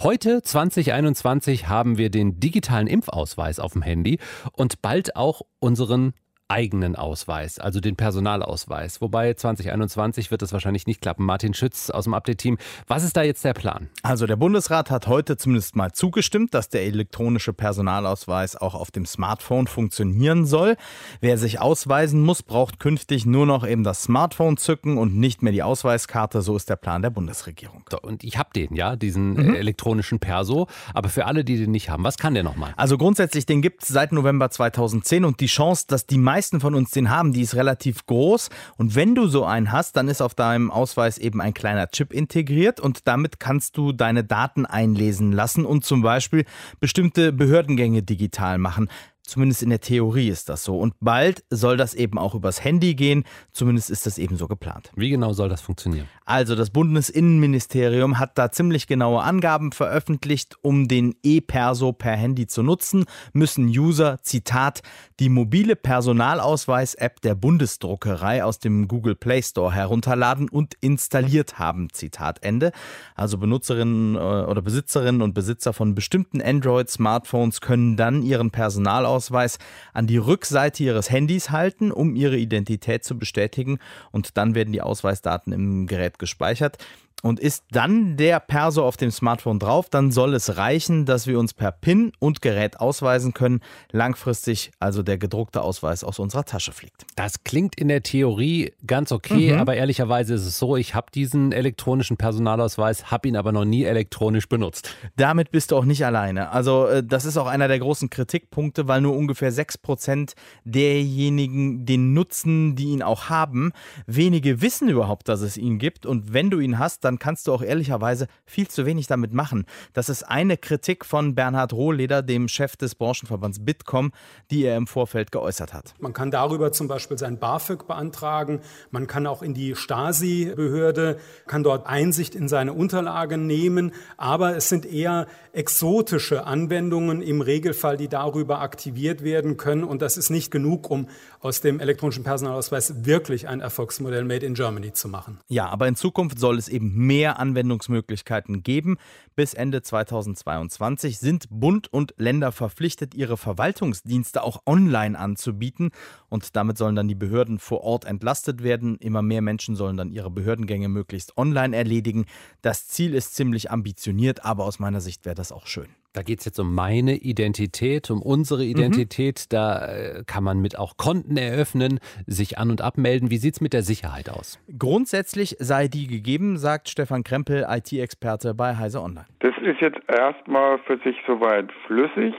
Heute, 0.00 0.42
2021, 0.42 1.66
haben 1.66 1.98
wir 1.98 2.08
den 2.08 2.38
digitalen 2.38 2.86
Impfausweis 2.86 3.58
auf 3.58 3.72
dem 3.72 3.82
Handy 3.82 4.20
und 4.52 4.80
bald 4.80 5.16
auch 5.16 5.42
unseren 5.58 6.12
eigenen 6.48 6.96
Ausweis, 6.96 7.58
also 7.58 7.78
den 7.78 7.94
Personalausweis. 7.94 9.02
Wobei 9.02 9.34
2021 9.34 10.30
wird 10.30 10.40
das 10.40 10.54
wahrscheinlich 10.54 10.86
nicht 10.86 11.02
klappen. 11.02 11.24
Martin 11.24 11.52
Schütz 11.52 11.90
aus 11.90 12.04
dem 12.04 12.14
Update-Team. 12.14 12.56
Was 12.86 13.04
ist 13.04 13.18
da 13.18 13.22
jetzt 13.22 13.44
der 13.44 13.52
Plan? 13.52 13.90
Also 14.02 14.26
der 14.26 14.36
Bundesrat 14.36 14.90
hat 14.90 15.08
heute 15.08 15.36
zumindest 15.36 15.76
mal 15.76 15.92
zugestimmt, 15.92 16.54
dass 16.54 16.70
der 16.70 16.84
elektronische 16.84 17.52
Personalausweis 17.52 18.56
auch 18.56 18.74
auf 18.74 18.90
dem 18.90 19.04
Smartphone 19.04 19.66
funktionieren 19.66 20.46
soll. 20.46 20.76
Wer 21.20 21.36
sich 21.36 21.60
ausweisen 21.60 22.22
muss, 22.22 22.42
braucht 22.42 22.80
künftig 22.80 23.26
nur 23.26 23.44
noch 23.44 23.66
eben 23.66 23.84
das 23.84 24.04
Smartphone 24.04 24.56
zücken 24.56 24.96
und 24.96 25.14
nicht 25.16 25.42
mehr 25.42 25.52
die 25.52 25.62
Ausweiskarte. 25.62 26.40
So 26.40 26.56
ist 26.56 26.70
der 26.70 26.76
Plan 26.76 27.02
der 27.02 27.10
Bundesregierung. 27.10 27.84
So, 27.90 28.00
und 28.00 28.24
ich 28.24 28.38
habe 28.38 28.48
den, 28.56 28.74
ja, 28.74 28.96
diesen 28.96 29.34
mhm. 29.34 29.54
elektronischen 29.54 30.18
Perso. 30.18 30.66
Aber 30.94 31.10
für 31.10 31.26
alle, 31.26 31.44
die 31.44 31.58
den 31.58 31.72
nicht 31.72 31.90
haben, 31.90 32.04
was 32.04 32.16
kann 32.16 32.32
der 32.32 32.42
nochmal? 32.42 32.72
Also 32.78 32.96
grundsätzlich, 32.96 33.44
den 33.44 33.60
gibt 33.60 33.82
es 33.82 33.88
seit 33.88 34.12
November 34.12 34.48
2010 34.50 35.26
und 35.26 35.40
die 35.40 35.46
Chance, 35.46 35.84
dass 35.88 36.06
die 36.06 36.16
meisten 36.16 36.37
meisten 36.38 36.60
von 36.60 36.76
uns 36.76 36.92
den 36.92 37.10
haben, 37.10 37.32
die 37.32 37.42
ist 37.42 37.56
relativ 37.56 38.06
groß. 38.06 38.50
Und 38.76 38.94
wenn 38.94 39.16
du 39.16 39.26
so 39.26 39.44
einen 39.44 39.72
hast, 39.72 39.96
dann 39.96 40.06
ist 40.06 40.22
auf 40.22 40.36
deinem 40.36 40.70
Ausweis 40.70 41.18
eben 41.18 41.40
ein 41.40 41.52
kleiner 41.52 41.88
Chip 41.88 42.12
integriert 42.12 42.78
und 42.78 43.08
damit 43.08 43.40
kannst 43.40 43.76
du 43.76 43.90
deine 43.90 44.22
Daten 44.22 44.64
einlesen 44.64 45.32
lassen 45.32 45.66
und 45.66 45.84
zum 45.84 46.00
Beispiel 46.00 46.44
bestimmte 46.78 47.32
Behördengänge 47.32 48.04
digital 48.04 48.58
machen. 48.58 48.88
Zumindest 49.28 49.62
in 49.62 49.68
der 49.68 49.82
Theorie 49.82 50.28
ist 50.28 50.48
das 50.48 50.64
so. 50.64 50.78
Und 50.78 50.94
bald 51.00 51.44
soll 51.50 51.76
das 51.76 51.92
eben 51.92 52.16
auch 52.16 52.34
übers 52.34 52.64
Handy 52.64 52.94
gehen. 52.94 53.24
Zumindest 53.52 53.90
ist 53.90 54.06
das 54.06 54.16
eben 54.16 54.38
so 54.38 54.48
geplant. 54.48 54.90
Wie 54.96 55.10
genau 55.10 55.34
soll 55.34 55.50
das 55.50 55.60
funktionieren? 55.60 56.08
Also 56.24 56.54
das 56.54 56.70
Bundesinnenministerium 56.70 58.18
hat 58.18 58.38
da 58.38 58.50
ziemlich 58.50 58.86
genaue 58.86 59.22
Angaben 59.22 59.72
veröffentlicht. 59.72 60.56
Um 60.62 60.88
den 60.88 61.14
E-Perso 61.22 61.92
per 61.92 62.16
Handy 62.16 62.46
zu 62.46 62.62
nutzen, 62.62 63.04
müssen 63.34 63.66
User, 63.66 64.16
Zitat, 64.22 64.80
die 65.20 65.28
mobile 65.28 65.76
Personalausweis-App 65.76 67.20
der 67.20 67.34
Bundesdruckerei 67.34 68.42
aus 68.42 68.60
dem 68.60 68.88
Google 68.88 69.14
Play 69.14 69.42
Store 69.42 69.70
herunterladen 69.70 70.48
und 70.48 70.72
installiert 70.80 71.58
haben. 71.58 71.88
Zitat 71.92 72.42
Ende. 72.42 72.72
Also 73.14 73.36
Benutzerinnen 73.36 74.14
äh, 74.14 74.18
oder 74.18 74.62
Besitzerinnen 74.62 75.20
und 75.20 75.34
Besitzer 75.34 75.74
von 75.74 75.94
bestimmten 75.94 76.40
Android-Smartphones 76.40 77.60
können 77.60 77.98
dann 77.98 78.22
ihren 78.22 78.50
Personalausweis 78.50 79.17
Personalausweis 79.18 79.58
an 79.92 80.06
die 80.06 80.16
Rückseite 80.16 80.82
ihres 80.84 81.10
Handys 81.10 81.50
halten, 81.50 81.90
um 81.90 82.14
ihre 82.14 82.36
Identität 82.36 83.04
zu 83.04 83.18
bestätigen. 83.18 83.78
Und 84.12 84.36
dann 84.36 84.54
werden 84.54 84.72
die 84.72 84.82
Ausweisdaten 84.82 85.52
im 85.52 85.86
Gerät 85.86 86.18
gespeichert. 86.18 86.78
Und 87.22 87.40
ist 87.40 87.64
dann 87.72 88.16
der 88.16 88.38
Perso 88.38 88.84
auf 88.84 88.96
dem 88.96 89.10
Smartphone 89.10 89.58
drauf, 89.58 89.88
dann 89.90 90.12
soll 90.12 90.34
es 90.34 90.56
reichen, 90.56 91.04
dass 91.04 91.26
wir 91.26 91.38
uns 91.38 91.52
per 91.52 91.72
PIN 91.72 92.12
und 92.20 92.42
Gerät 92.42 92.78
ausweisen 92.78 93.34
können. 93.34 93.60
Langfristig 93.90 94.70
also 94.78 95.02
der 95.02 95.18
gedruckte 95.18 95.62
Ausweis 95.62 96.04
aus 96.04 96.20
unserer 96.20 96.44
Tasche 96.44 96.70
fliegt. 96.70 97.04
Das 97.16 97.42
klingt 97.42 97.74
in 97.74 97.88
der 97.88 98.04
Theorie 98.04 98.72
ganz 98.86 99.10
okay, 99.10 99.52
mhm. 99.52 99.58
aber 99.58 99.74
ehrlicherweise 99.74 100.34
ist 100.34 100.46
es 100.46 100.58
so, 100.58 100.76
ich 100.76 100.94
habe 100.94 101.10
diesen 101.12 101.50
elektronischen 101.50 102.16
Personalausweis, 102.16 103.10
habe 103.10 103.26
ihn 103.26 103.36
aber 103.36 103.50
noch 103.50 103.64
nie 103.64 103.82
elektronisch 103.82 104.48
benutzt. 104.48 104.94
Damit 105.16 105.50
bist 105.50 105.72
du 105.72 105.76
auch 105.76 105.84
nicht 105.84 106.06
alleine. 106.06 106.50
Also 106.52 106.86
äh, 106.86 107.02
das 107.02 107.24
ist 107.24 107.36
auch 107.36 107.48
einer 107.48 107.66
der 107.66 107.80
großen 107.80 108.10
Kritikpunkte, 108.10 108.86
weil 108.86 109.00
nur 109.00 109.16
ungefähr 109.16 109.52
6% 109.52 110.34
derjenigen 110.64 111.84
den 111.84 112.14
nutzen, 112.14 112.76
die 112.76 112.90
ihn 112.90 113.02
auch 113.02 113.28
haben. 113.28 113.72
Wenige 114.06 114.62
wissen 114.62 114.88
überhaupt, 114.88 115.28
dass 115.28 115.40
es 115.40 115.56
ihn 115.56 115.78
gibt 115.78 116.06
und 116.06 116.32
wenn 116.32 116.50
du 116.50 116.60
ihn 116.60 116.78
hast, 116.78 117.04
dann 117.08 117.18
kannst 117.18 117.46
du 117.46 117.54
auch 117.54 117.62
ehrlicherweise 117.62 118.26
viel 118.44 118.68
zu 118.68 118.84
wenig 118.84 119.06
damit 119.06 119.32
machen. 119.32 119.64
Das 119.94 120.10
ist 120.10 120.24
eine 120.24 120.58
Kritik 120.58 121.06
von 121.06 121.34
Bernhard 121.34 121.72
Rohleder, 121.72 122.22
dem 122.22 122.48
Chef 122.48 122.76
des 122.76 122.94
Branchenverbands 122.94 123.64
Bitkom, 123.64 124.12
die 124.50 124.64
er 124.64 124.76
im 124.76 124.86
Vorfeld 124.86 125.32
geäußert 125.32 125.72
hat. 125.72 125.94
Man 126.00 126.12
kann 126.12 126.30
darüber 126.30 126.70
zum 126.70 126.86
Beispiel 126.86 127.16
sein 127.16 127.38
BAföG 127.38 127.86
beantragen. 127.86 128.60
Man 128.90 129.06
kann 129.06 129.26
auch 129.26 129.42
in 129.42 129.54
die 129.54 129.74
Stasi-Behörde, 129.74 131.18
kann 131.46 131.62
dort 131.62 131.86
Einsicht 131.86 132.34
in 132.34 132.46
seine 132.46 132.74
Unterlagen 132.74 133.46
nehmen. 133.46 133.92
Aber 134.18 134.54
es 134.54 134.68
sind 134.68 134.84
eher 134.84 135.26
exotische 135.54 136.44
Anwendungen 136.44 137.22
im 137.22 137.40
Regelfall, 137.40 137.96
die 137.96 138.08
darüber 138.08 138.60
aktiviert 138.60 139.24
werden 139.24 139.56
können. 139.56 139.82
Und 139.82 140.02
das 140.02 140.18
ist 140.18 140.28
nicht 140.28 140.50
genug, 140.50 140.90
um 140.90 141.08
aus 141.40 141.60
dem 141.60 141.80
elektronischen 141.80 142.24
Personalausweis 142.24 143.04
wirklich 143.04 143.48
ein 143.48 143.60
Erfolgsmodell 143.60 144.24
Made 144.24 144.44
in 144.44 144.54
Germany 144.54 144.92
zu 144.92 145.08
machen. 145.08 145.38
Ja, 145.48 145.68
aber 145.68 145.88
in 145.88 145.96
Zukunft 145.96 146.38
soll 146.38 146.58
es 146.58 146.68
eben 146.68 146.94
mehr 146.94 147.38
Anwendungsmöglichkeiten 147.38 148.62
geben. 148.62 148.98
Bis 149.36 149.54
Ende 149.54 149.82
2022 149.82 151.18
sind 151.18 151.46
Bund 151.50 151.92
und 151.92 152.14
Länder 152.16 152.52
verpflichtet, 152.52 153.14
ihre 153.14 153.36
Verwaltungsdienste 153.36 154.42
auch 154.42 154.62
online 154.66 155.18
anzubieten. 155.18 155.90
Und 156.28 156.56
damit 156.56 156.78
sollen 156.78 156.96
dann 156.96 157.08
die 157.08 157.14
Behörden 157.14 157.58
vor 157.58 157.82
Ort 157.82 158.04
entlastet 158.04 158.62
werden. 158.62 158.96
Immer 158.98 159.22
mehr 159.22 159.42
Menschen 159.42 159.76
sollen 159.76 159.96
dann 159.96 160.10
ihre 160.10 160.30
Behördengänge 160.30 160.88
möglichst 160.88 161.36
online 161.36 161.76
erledigen. 161.76 162.26
Das 162.62 162.88
Ziel 162.88 163.14
ist 163.14 163.34
ziemlich 163.34 163.70
ambitioniert, 163.70 164.44
aber 164.44 164.64
aus 164.64 164.78
meiner 164.78 165.00
Sicht 165.00 165.24
wäre 165.24 165.34
das 165.34 165.52
auch 165.52 165.66
schön. 165.66 165.88
Da 166.14 166.22
geht 166.22 166.40
es 166.40 166.46
jetzt 166.46 166.58
um 166.58 166.74
meine 166.74 167.16
Identität, 167.16 168.10
um 168.10 168.22
unsere 168.22 168.62
mhm. 168.62 168.70
Identität. 168.70 169.46
Mhm. 169.46 169.50
Da 169.50 169.86
äh, 169.86 170.24
kann 170.26 170.42
man 170.42 170.60
mit 170.60 170.78
auch 170.78 170.96
Konten 170.96 171.36
eröffnen, 171.36 172.00
sich 172.26 172.58
an- 172.58 172.70
und 172.70 172.80
abmelden. 172.80 173.30
Wie 173.30 173.36
sieht 173.36 173.54
es 173.54 173.60
mit 173.60 173.72
der 173.72 173.82
Sicherheit 173.82 174.28
aus? 174.30 174.58
Grundsätzlich 174.78 175.56
sei 175.58 175.88
die 175.88 176.06
gegeben, 176.06 176.56
sagt 176.56 176.88
Stefan 176.88 177.24
Krempel, 177.24 177.66
IT-Experte 177.68 178.54
bei 178.54 178.76
Heise 178.76 179.02
Online. 179.02 179.26
Das 179.40 179.54
ist 179.62 179.80
jetzt 179.80 180.00
erstmal 180.08 180.78
für 180.80 180.98
sich 181.04 181.16
soweit 181.26 181.70
flüssig. 181.86 182.34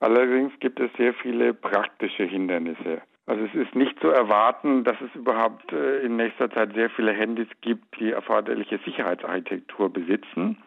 Allerdings 0.00 0.52
gibt 0.60 0.78
es 0.80 0.90
sehr 0.98 1.14
viele 1.14 1.54
praktische 1.54 2.24
Hindernisse. 2.24 3.00
Also 3.26 3.44
es 3.44 3.54
ist 3.54 3.74
nicht 3.74 3.98
zu 4.00 4.08
erwarten, 4.08 4.84
dass 4.84 4.96
es 5.00 5.14
überhaupt 5.14 5.72
äh, 5.72 6.00
in 6.00 6.16
nächster 6.16 6.50
Zeit 6.50 6.74
sehr 6.74 6.90
viele 6.90 7.12
Handys 7.12 7.48
gibt, 7.62 7.98
die 7.98 8.10
erforderliche 8.10 8.78
Sicherheitsarchitektur 8.84 9.90
besitzen. 9.90 10.58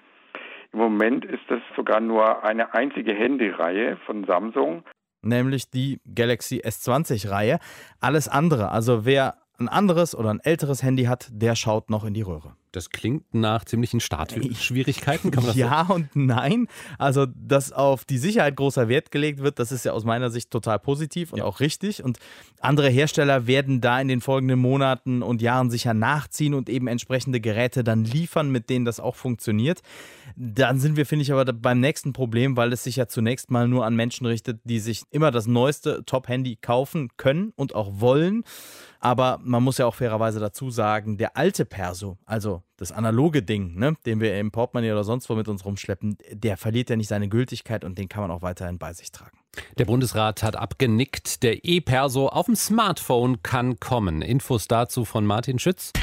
Im 0.74 0.80
Moment 0.80 1.26
ist 1.26 1.44
das 1.50 1.62
sogar 1.76 2.00
nur 2.00 2.44
eine 2.44 2.74
einzige 2.74 3.14
Handyreihe 3.14 3.98
von 4.06 4.26
Samsung. 4.26 4.84
Nämlich 5.22 5.70
die 5.70 6.00
Galaxy 6.14 6.62
S20-Reihe. 6.64 7.60
Alles 8.00 8.28
andere, 8.28 8.72
also 8.72 9.06
wer 9.06 9.36
ein 9.60 9.68
anderes 9.68 10.16
oder 10.16 10.30
ein 10.30 10.40
älteres 10.40 10.84
Handy 10.84 11.06
hat, 11.06 11.28
der 11.32 11.56
schaut 11.56 11.90
noch 11.90 12.06
in 12.06 12.14
die 12.14 12.22
Röhre. 12.22 12.56
Das 12.72 12.90
klingt 12.90 13.34
nach 13.34 13.64
ziemlichen 13.66 14.00
Startschwierigkeiten, 14.00 15.32
kann 15.32 15.44
man 15.44 15.52
das 15.52 15.56
Ja 15.56 15.82
und 15.84 16.16
nein. 16.16 16.68
Also, 16.98 17.26
dass 17.26 17.72
auf 17.72 18.04
die 18.06 18.18
Sicherheit 18.18 18.56
großer 18.56 18.90
Wert 18.90 19.10
gelegt 19.12 19.40
wird, 19.40 19.60
das 19.60 19.72
ist 19.72 19.86
ja 19.86 19.94
aus 19.94 20.04
meiner 20.04 20.30
Sicht 20.30 20.52
total 20.52 20.78
positiv 20.80 21.32
und 21.32 21.42
auch 21.42 21.60
richtig. 21.60 22.04
Und 22.04 22.20
andere 22.60 22.90
Hersteller 22.90 23.48
werden 23.48 23.82
da 23.82 24.02
in 24.02 24.08
den 24.08 24.22
folgenden 24.22 24.60
Monaten 24.60 25.22
und 25.24 25.42
Jahren 25.42 25.70
sicher 25.70 25.94
nachziehen 25.94 26.54
und 26.54 26.70
eben 26.70 26.88
entsprechende 26.88 27.40
Geräte 27.40 27.84
dann 27.84 28.04
liefern, 28.04 28.52
mit 28.52 28.70
denen 28.70 28.86
das 28.86 29.00
auch 29.00 29.16
funktioniert. 29.16 29.82
Dann 30.36 30.80
sind 30.80 30.98
wir, 30.98 31.06
finde 31.06 31.24
ich, 31.24 31.32
aber 31.32 31.46
beim 31.46 31.80
nächsten 31.80 32.14
Problem, 32.14 32.58
weil 32.58 32.74
es 32.74 32.84
sich 32.84 32.98
ja 32.98 33.08
zunächst 33.08 33.50
mal 33.50 33.68
nur 33.68 33.86
an 33.86 33.96
Menschen 33.96 34.28
richtet, 34.28 34.60
die 34.66 34.80
sich 34.80 35.04
immer 35.10 35.32
das 35.32 35.48
neueste 35.48 36.04
Top-Handy 36.06 36.58
kaufen 36.62 37.10
können 37.18 37.54
und 37.56 37.76
auch 37.76 38.00
wollen. 38.00 38.44
Aber 39.00 39.40
man 39.44 39.64
muss 39.64 39.78
ja 39.78 39.86
auch 39.86 39.96
fairerweise 39.96 40.40
dazu 40.40 40.70
sagen, 40.70 41.18
der 41.18 41.38
alte 41.38 41.66
Perso, 41.66 42.18
also 42.26 42.57
das 42.78 42.92
analoge 42.92 43.44
Ding, 43.44 43.76
ne, 43.76 43.96
den 44.06 44.20
wir 44.20 44.40
im 44.40 44.52
Portemonnaie 44.52 44.92
oder 44.92 45.04
sonst 45.04 45.30
wo 45.30 45.36
mit 45.36 45.48
uns 45.48 45.66
rumschleppen, 45.66 46.18
der 46.32 46.58
verliert 46.58 46.90
ja 46.90 46.96
nicht 46.96 47.08
seine 47.08 47.30
Gültigkeit 47.30 47.84
und 47.84 47.98
den 47.98 48.10
kann 48.10 48.22
man 48.22 48.32
auch 48.32 48.42
weiterhin 48.42 48.78
bei 48.78 48.94
sich 48.94 49.12
tragen. 49.12 49.38
Der 49.78 49.86
Bundesrat 49.86 50.44
hat 50.44 50.56
abgenickt. 50.56 51.44
Der 51.44 51.66
E-Perso 51.66 52.28
auf 52.28 52.46
dem 52.46 52.56
Smartphone 52.56 53.42
kann 53.42 53.80
kommen. 53.80 54.22
Infos 54.22 54.68
dazu 54.68 55.06
von 55.06 55.26
Martin 55.26 55.60
Schütz. 55.60 55.94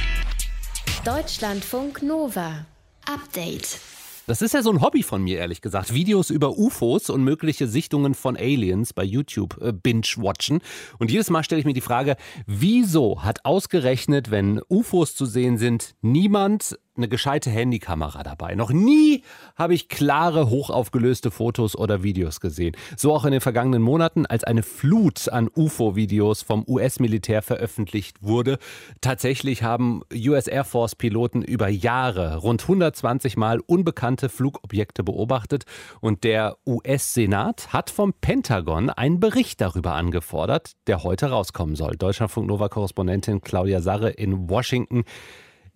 Deutschlandfunk 1.05 2.03
Nova. 2.03 2.67
Update. 3.07 3.79
Das 4.27 4.41
ist 4.41 4.55
ja 4.55 4.63
so 4.63 4.71
ein 4.71 4.81
Hobby 4.81 5.03
von 5.03 5.23
mir, 5.23 5.39
ehrlich 5.39 5.61
gesagt. 5.61 5.93
Videos 5.93 6.31
über 6.31 6.57
UFOs 6.57 7.11
und 7.11 7.25
mögliche 7.25 7.69
Sichtungen 7.69 8.15
von 8.15 8.39
Aliens 8.39 8.95
bei 8.95 9.05
YouTube 9.05 9.61
äh, 9.61 9.71
binge-watchen. 9.71 10.61
Und 10.99 11.11
jedes 11.11 11.29
Mal 11.29 11.45
stelle 11.45 11.61
ich 11.61 11.67
mir 11.67 11.75
die 11.75 11.83
Frage, 11.83 12.17
wieso 12.47 13.23
hat 13.23 13.45
ausgerechnet, 13.45 14.31
wenn 14.31 14.63
UFOs 14.71 15.15
zu 15.15 15.27
sehen 15.27 15.59
sind, 15.59 15.95
niemand 16.01 16.79
eine 16.97 17.09
gescheite 17.09 17.51
Handykamera 17.51 18.23
dabei. 18.23 18.55
Noch 18.55 18.71
nie 18.71 19.23
habe 19.57 19.75
ich 19.75 19.89
klare, 19.89 20.49
hochaufgelöste 20.49 21.31
Fotos 21.31 21.77
oder 21.77 22.03
Videos 22.03 22.41
gesehen. 22.41 22.77
So 22.97 23.13
auch 23.13 23.25
in 23.25 23.33
den 23.33 23.41
vergangenen 23.41 23.83
Monaten, 23.83 24.27
als 24.27 24.45
eine 24.45 24.63
Flut 24.63 25.29
an 25.29 25.51
UFO-Videos 25.55 26.43
vom 26.43 26.65
US-Militär 26.69 27.43
veröffentlicht 27.43 28.23
wurde. 28.23 28.59
Tatsächlich 29.01 29.63
haben 29.63 30.03
US 30.15 30.47
Air 30.47 30.65
Force-Piloten 30.65 31.43
über 31.43 31.69
Jahre 31.69 32.37
rund 32.39 32.63
120 32.63 33.37
Mal 33.37 33.61
unbekannte 33.61 34.29
Flugobjekte 34.29 35.03
beobachtet 35.03 35.65
und 36.01 36.25
der 36.25 36.57
US-Senat 36.67 37.73
hat 37.73 37.91
vom 37.91 38.13
Pentagon 38.13 38.91
einen 38.91 39.21
Bericht 39.21 39.61
darüber 39.61 39.95
angefordert, 39.95 40.73
der 40.87 41.03
heute 41.03 41.31
rauskommen 41.31 41.75
soll. 41.75 41.97
Deutschlandfunk 41.97 42.47
Nova-Korrespondentin 42.47 43.41
Claudia 43.41 43.81
Sarre 43.81 44.11
in 44.11 44.49
Washington. 44.49 45.05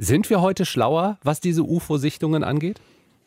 Sind 0.01 0.31
wir 0.31 0.41
heute 0.41 0.65
schlauer, 0.65 1.19
was 1.25 1.41
diese 1.41 1.65
UFO-Sichtungen 1.65 2.45
angeht? 2.45 2.81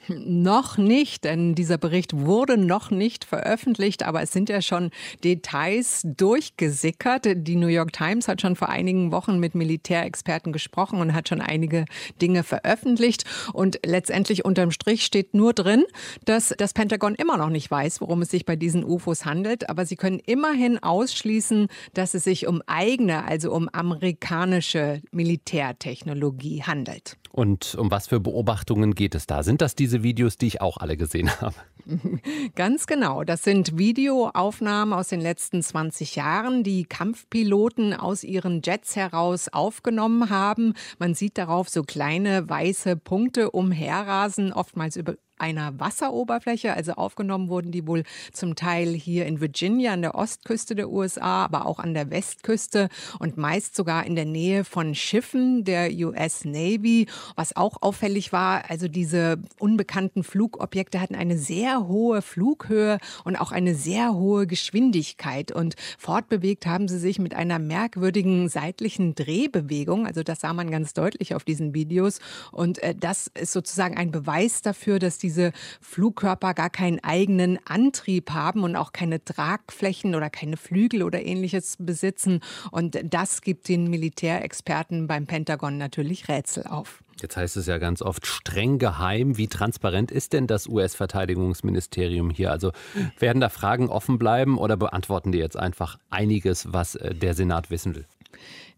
Noch 0.08 0.77
nicht, 0.77 1.25
denn 1.25 1.53
dieser 1.53 1.77
Bericht 1.77 2.17
wurde 2.17 2.58
noch 2.58 2.89
nicht 2.89 3.24
veröffentlicht, 3.24 4.03
aber 4.03 4.22
es 4.22 4.31
sind 4.31 4.50
ja 4.50 4.62
schon 4.62 4.89
Details 5.24 6.01
durchgesickert. 6.03 7.27
Die 7.36 7.55
New 7.55 7.67
York 7.67 7.93
Times 7.93 8.27
hat 8.27 8.41
schon 8.41 8.55
vor 8.55 8.70
einigen 8.70 9.12
Wochen 9.12 9.39
mit 9.39 9.53
Militärexperten 9.53 10.53
gesprochen 10.53 11.00
und 11.00 11.13
hat 11.13 11.29
schon 11.29 11.39
einige 11.39 11.86
Dinge 12.20 12.43
veröffentlicht. 12.43 13.25
Und 13.53 13.79
letztendlich 13.86 14.43
unterm 14.43 14.72
Strich 14.72 15.03
steht 15.05 15.36
nur 15.36 15.53
drin, 15.53 15.84
dass 16.25 16.53
das 16.58 16.74
Pentagon 16.74 17.13
immer 17.13 17.38
noch 17.38 17.50
nicht 17.50 17.70
weiß, 17.70 18.01
worum 18.01 18.24
es 18.24 18.31
sich 18.31 18.46
bei 18.46 18.55
diesen 18.55 18.84
UFOs 18.84 19.25
handelt. 19.25 19.70
Aber 19.70 19.86
sie 19.86 19.98
können 19.98 20.20
immerhin 20.20 20.81
ausschließen, 20.81 21.67
dass 21.93 22.15
es 22.15 22.24
sich 22.24 22.48
um 22.48 22.63
eigene, 22.65 23.25
also 23.25 23.53
um 23.53 23.70
amerikanische 23.70 25.01
Militärtechnologie 25.12 26.63
handelt. 26.63 27.17
Und 27.31 27.75
um 27.75 27.89
was 27.91 28.07
für 28.07 28.19
Beobachtungen 28.19 28.93
geht 28.93 29.15
es 29.15 29.25
da? 29.25 29.41
Sind 29.43 29.61
das 29.61 29.73
diese 29.75 30.03
Videos, 30.03 30.38
die 30.38 30.47
ich 30.47 30.61
auch 30.61 30.77
alle 30.77 30.97
gesehen 30.97 31.29
habe? 31.39 31.55
Ganz 32.55 32.88
genau. 32.88 33.23
Das 33.23 33.43
sind 33.43 33.77
Videoaufnahmen 33.77 34.93
aus 34.93 35.07
den 35.07 35.21
letzten 35.21 35.63
20 35.63 36.17
Jahren, 36.17 36.63
die 36.63 36.83
Kampfpiloten 36.83 37.93
aus 37.93 38.25
ihren 38.25 38.61
Jets 38.63 38.97
heraus 38.97 39.47
aufgenommen 39.47 40.29
haben. 40.29 40.73
Man 41.00 41.13
sieht 41.13 41.38
darauf 41.38 41.69
so 41.69 41.83
kleine 41.83 42.50
weiße 42.50 42.97
Punkte 42.97 43.51
umherrasen, 43.51 44.51
oftmals 44.51 44.97
über 44.97 45.15
einer 45.41 45.77
Wasseroberfläche. 45.79 46.74
Also 46.74 46.93
aufgenommen 46.93 47.50
wurden 47.50 47.71
die 47.71 47.88
wohl 47.88 48.03
zum 48.31 48.55
Teil 48.55 48.93
hier 48.93 49.25
in 49.25 49.41
Virginia 49.41 49.91
an 49.93 50.01
der 50.01 50.15
Ostküste 50.15 50.75
der 50.75 50.89
USA, 50.89 51.43
aber 51.45 51.65
auch 51.65 51.79
an 51.79 51.93
der 51.93 52.12
Westküste 52.12 52.89
und 53.19 53.38
meist 53.38 53.75
sogar 53.75 54.05
in 54.05 54.15
der 54.15 54.25
Nähe 54.25 54.63
von 54.63 54.95
Schiffen 54.95 55.63
der 55.63 55.91
US 56.05 56.45
Navy. 56.45 57.07
Was 57.36 57.55
auch 57.55 57.81
auffällig 57.81 58.31
war, 58.31 58.69
also 58.69 58.88
diese 58.88 59.39
unbekannten 59.60 60.24
Flugobjekte 60.24 61.01
hatten 61.01 61.15
eine 61.15 61.38
sehr 61.38 61.88
hohe 61.88 62.21
Flughöhe 62.21 63.00
und 63.24 63.36
auch 63.36 63.51
eine 63.51 63.75
sehr 63.75 64.13
hohe 64.13 64.45
Geschwindigkeit. 64.48 65.51
Und 65.51 65.75
fortbewegt 65.98 66.65
haben 66.67 66.88
sie 66.88 67.00
sich 67.00 67.17
mit 67.17 67.33
einer 67.33 67.57
merkwürdigen 67.57 68.47
seitlichen 68.47 69.15
Drehbewegung. 69.15 70.06
Also 70.06 70.21
das 70.23 70.41
sah 70.41 70.54
man 70.54 70.69
ganz 70.69 70.93
deutlich 70.93 71.34
auf 71.34 71.43
diesen 71.43 71.73
Videos. 71.73 72.19
Und 72.51 72.77
äh, 72.84 72.93
das 72.93 73.27
ist 73.34 73.54
sozusagen 73.54 73.97
ein 73.97 74.12
Beweis 74.12 74.62
dafür, 74.62 74.99
dass 74.99 75.17
die 75.17 75.31
diese 75.32 75.54
Flugkörper 75.80 76.54
gar 76.54 76.70
keinen 76.70 77.00
eigenen 77.02 77.58
Antrieb 77.65 78.32
haben 78.32 78.63
und 78.63 78.76
auch 78.76 78.91
keine 78.91 79.24
Tragflächen 79.24 80.13
oder 80.13 80.30
keine 80.30 80.58
Flügel 80.58 81.04
oder 81.04 81.24
ähnliches 81.24 81.78
besitzen. 81.80 82.41
Und 82.72 83.00
das 83.04 83.41
gibt 83.41 83.70
den 83.70 83.89
Militärexperten 83.89 85.08
beim 85.08 85.28
Pentagon 85.28 85.78
natürlich 85.78 86.28
Rätsel 86.28 86.67
auf. 86.67 87.02
Jetzt 87.22 87.38
heißt 87.38 87.56
es 87.56 87.67
ja 87.67 87.78
ganz 87.78 88.02
oft 88.02 88.26
streng 88.26 88.78
geheim. 88.78 89.38
Wie 89.38 89.48
transparent 89.48 90.12
ist 90.12 90.34
denn 90.34 90.48
das 90.48 90.67
US-Verteidigungsministerium 90.67 92.30
hier? 92.30 92.52
Also 92.52 92.72
werden 93.20 93.39
da 93.39 93.50
Fragen 93.50 93.89
offen 93.89 94.17
bleiben 94.17 94.58
oder 94.58 94.76
beantworten 94.76 95.32
die 95.32 95.38
jetzt 95.38 95.58
einfach 95.58 95.98
einiges, 96.10 96.74
was 96.74 96.96
äh, 96.96 97.13
der 97.15 97.36
Senat 97.36 97.70
wissen 97.70 97.96
will? 97.96 98.06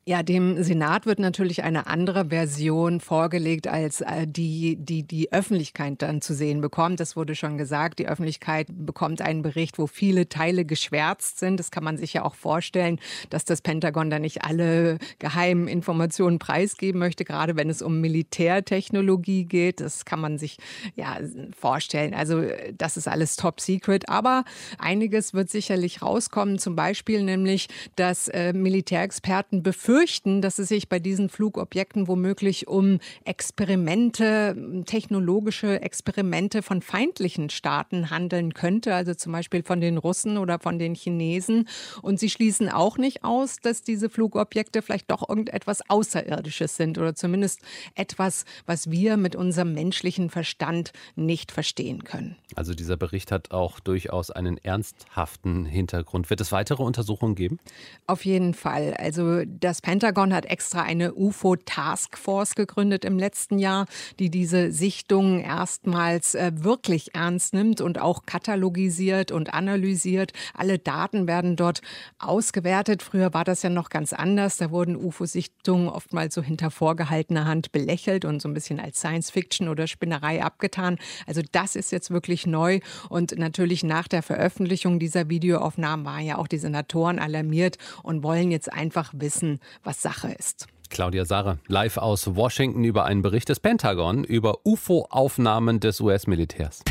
Ja, 0.05 0.21
dem 0.21 0.61
Senat 0.61 1.05
wird 1.05 1.19
natürlich 1.19 1.63
eine 1.63 1.87
andere 1.87 2.25
Version 2.25 2.99
vorgelegt, 2.99 3.69
als 3.69 4.01
äh, 4.01 4.27
die, 4.27 4.75
die 4.75 5.03
die 5.03 5.31
Öffentlichkeit 5.31 6.01
dann 6.01 6.21
zu 6.21 6.33
sehen 6.33 6.59
bekommt. 6.59 6.99
Das 6.99 7.15
wurde 7.15 7.35
schon 7.35 7.57
gesagt. 7.57 7.99
Die 7.99 8.09
Öffentlichkeit 8.09 8.67
bekommt 8.69 9.21
einen 9.21 9.43
Bericht, 9.43 9.79
wo 9.79 9.87
viele 9.87 10.27
Teile 10.27 10.65
geschwärzt 10.65 11.39
sind. 11.39 11.57
Das 11.57 11.71
kann 11.71 11.85
man 11.85 11.95
sich 11.95 12.11
ja 12.11 12.25
auch 12.25 12.35
vorstellen, 12.35 12.99
dass 13.29 13.45
das 13.45 13.61
Pentagon 13.61 14.09
da 14.09 14.19
nicht 14.19 14.43
alle 14.43 14.97
geheimen 15.19 15.69
Informationen 15.69 16.37
preisgeben 16.37 16.99
möchte, 16.99 17.23
gerade 17.23 17.55
wenn 17.55 17.69
es 17.69 17.81
um 17.81 18.01
Militärtechnologie 18.01 19.45
geht. 19.45 19.79
Das 19.79 20.03
kann 20.03 20.19
man 20.19 20.37
sich 20.37 20.57
ja 20.97 21.17
vorstellen. 21.57 22.13
Also 22.13 22.43
das 22.77 22.97
ist 22.97 23.07
alles 23.07 23.37
top 23.37 23.61
secret. 23.61 24.09
Aber 24.09 24.43
einiges 24.79 25.33
wird 25.33 25.49
sicherlich 25.49 26.01
rauskommen. 26.01 26.59
Zum 26.59 26.75
Beispiel 26.75 27.23
nämlich, 27.23 27.69
dass 27.95 28.27
äh, 28.27 28.51
Militärexperten 28.51 29.63
befürchten, 29.63 29.92
befürchten, 29.93 30.41
dass 30.41 30.57
es 30.57 30.69
sich 30.69 30.89
bei 30.89 30.97
diesen 30.97 31.29
Flugobjekten 31.29 32.07
womöglich 32.07 32.67
um 32.67 32.97
Experimente, 33.25 34.83
technologische 34.87 35.81
Experimente 35.81 36.63
von 36.63 36.81
feindlichen 36.81 37.51
Staaten 37.51 38.09
handeln 38.09 38.55
könnte, 38.55 38.95
also 38.95 39.13
zum 39.13 39.33
Beispiel 39.33 39.61
von 39.61 39.81
den 39.81 39.99
Russen 39.99 40.39
oder 40.39 40.57
von 40.57 40.79
den 40.79 40.95
Chinesen. 40.95 41.67
Und 42.01 42.19
sie 42.19 42.31
schließen 42.31 42.69
auch 42.69 42.97
nicht 42.97 43.23
aus, 43.23 43.57
dass 43.57 43.83
diese 43.83 44.09
Flugobjekte 44.09 44.81
vielleicht 44.81 45.11
doch 45.11 45.29
irgendetwas 45.29 45.87
Außerirdisches 45.87 46.75
sind 46.75 46.97
oder 46.97 47.13
zumindest 47.13 47.61
etwas, 47.93 48.45
was 48.65 48.89
wir 48.89 49.15
mit 49.15 49.35
unserem 49.35 49.73
menschlichen 49.73 50.31
Verstand 50.31 50.91
nicht 51.15 51.51
verstehen 51.51 52.03
können. 52.03 52.35
Also 52.55 52.73
dieser 52.73 52.97
Bericht 52.97 53.31
hat 53.31 53.51
auch 53.51 53.79
durchaus 53.79 54.31
einen 54.31 54.57
ernsthaften 54.57 55.65
Hintergrund. 55.65 56.31
Wird 56.31 56.41
es 56.41 56.51
weitere 56.51 56.81
Untersuchungen 56.81 57.35
geben? 57.35 57.59
Auf 58.07 58.25
jeden 58.25 58.55
Fall. 58.55 58.95
Also 58.95 59.43
das 59.45 59.82
Pentagon 59.83 60.33
hat 60.33 60.45
extra 60.45 60.81
eine 60.81 61.13
UFO-Taskforce 61.13 62.55
gegründet 62.55 63.03
im 63.03 63.19
letzten 63.19 63.59
Jahr, 63.59 63.85
die 64.17 64.29
diese 64.29 64.71
Sichtungen 64.71 65.41
erstmals 65.41 66.35
äh, 66.35 66.51
wirklich 66.55 67.13
ernst 67.13 67.53
nimmt 67.53 67.81
und 67.81 67.99
auch 67.99 68.25
katalogisiert 68.25 69.33
und 69.33 69.53
analysiert. 69.53 70.31
Alle 70.53 70.79
Daten 70.79 71.27
werden 71.27 71.57
dort 71.57 71.81
ausgewertet. 72.17 73.03
Früher 73.03 73.33
war 73.33 73.43
das 73.43 73.61
ja 73.61 73.69
noch 73.69 73.89
ganz 73.89 74.13
anders. 74.13 74.55
Da 74.55 74.71
wurden 74.71 74.95
UFO-Sichtungen 74.95 75.89
oftmals 75.89 76.33
so 76.33 76.41
hinter 76.41 76.71
vorgehaltener 76.71 77.43
Hand 77.43 77.73
belächelt 77.73 78.23
und 78.23 78.41
so 78.41 78.47
ein 78.47 78.53
bisschen 78.53 78.79
als 78.79 78.99
Science-Fiction 78.99 79.67
oder 79.67 79.87
Spinnerei 79.87 80.41
abgetan. 80.41 80.97
Also 81.27 81.41
das 81.51 81.75
ist 81.75 81.91
jetzt 81.91 82.09
wirklich 82.09 82.47
neu. 82.47 82.79
Und 83.09 83.37
natürlich 83.37 83.83
nach 83.83 84.07
der 84.07 84.23
Veröffentlichung 84.23 84.97
dieser 84.97 85.27
Videoaufnahmen 85.27 86.05
waren 86.05 86.25
ja 86.25 86.37
auch 86.37 86.47
die 86.47 86.57
Senatoren 86.57 87.19
alarmiert 87.19 87.77
und 88.01 88.23
wollen 88.23 88.49
jetzt 88.49 88.71
einfach 88.71 89.11
wissen, 89.17 89.59
was 89.83 90.01
Sache 90.01 90.31
ist. 90.31 90.67
Claudia 90.89 91.25
Sarre, 91.25 91.59
live 91.67 91.97
aus 91.97 92.35
Washington 92.35 92.83
über 92.83 93.05
einen 93.05 93.21
Bericht 93.21 93.49
des 93.49 93.59
Pentagon 93.59 94.23
über 94.23 94.59
UFO-Aufnahmen 94.65 95.79
des 95.79 95.99
US-Militärs. 95.99 96.83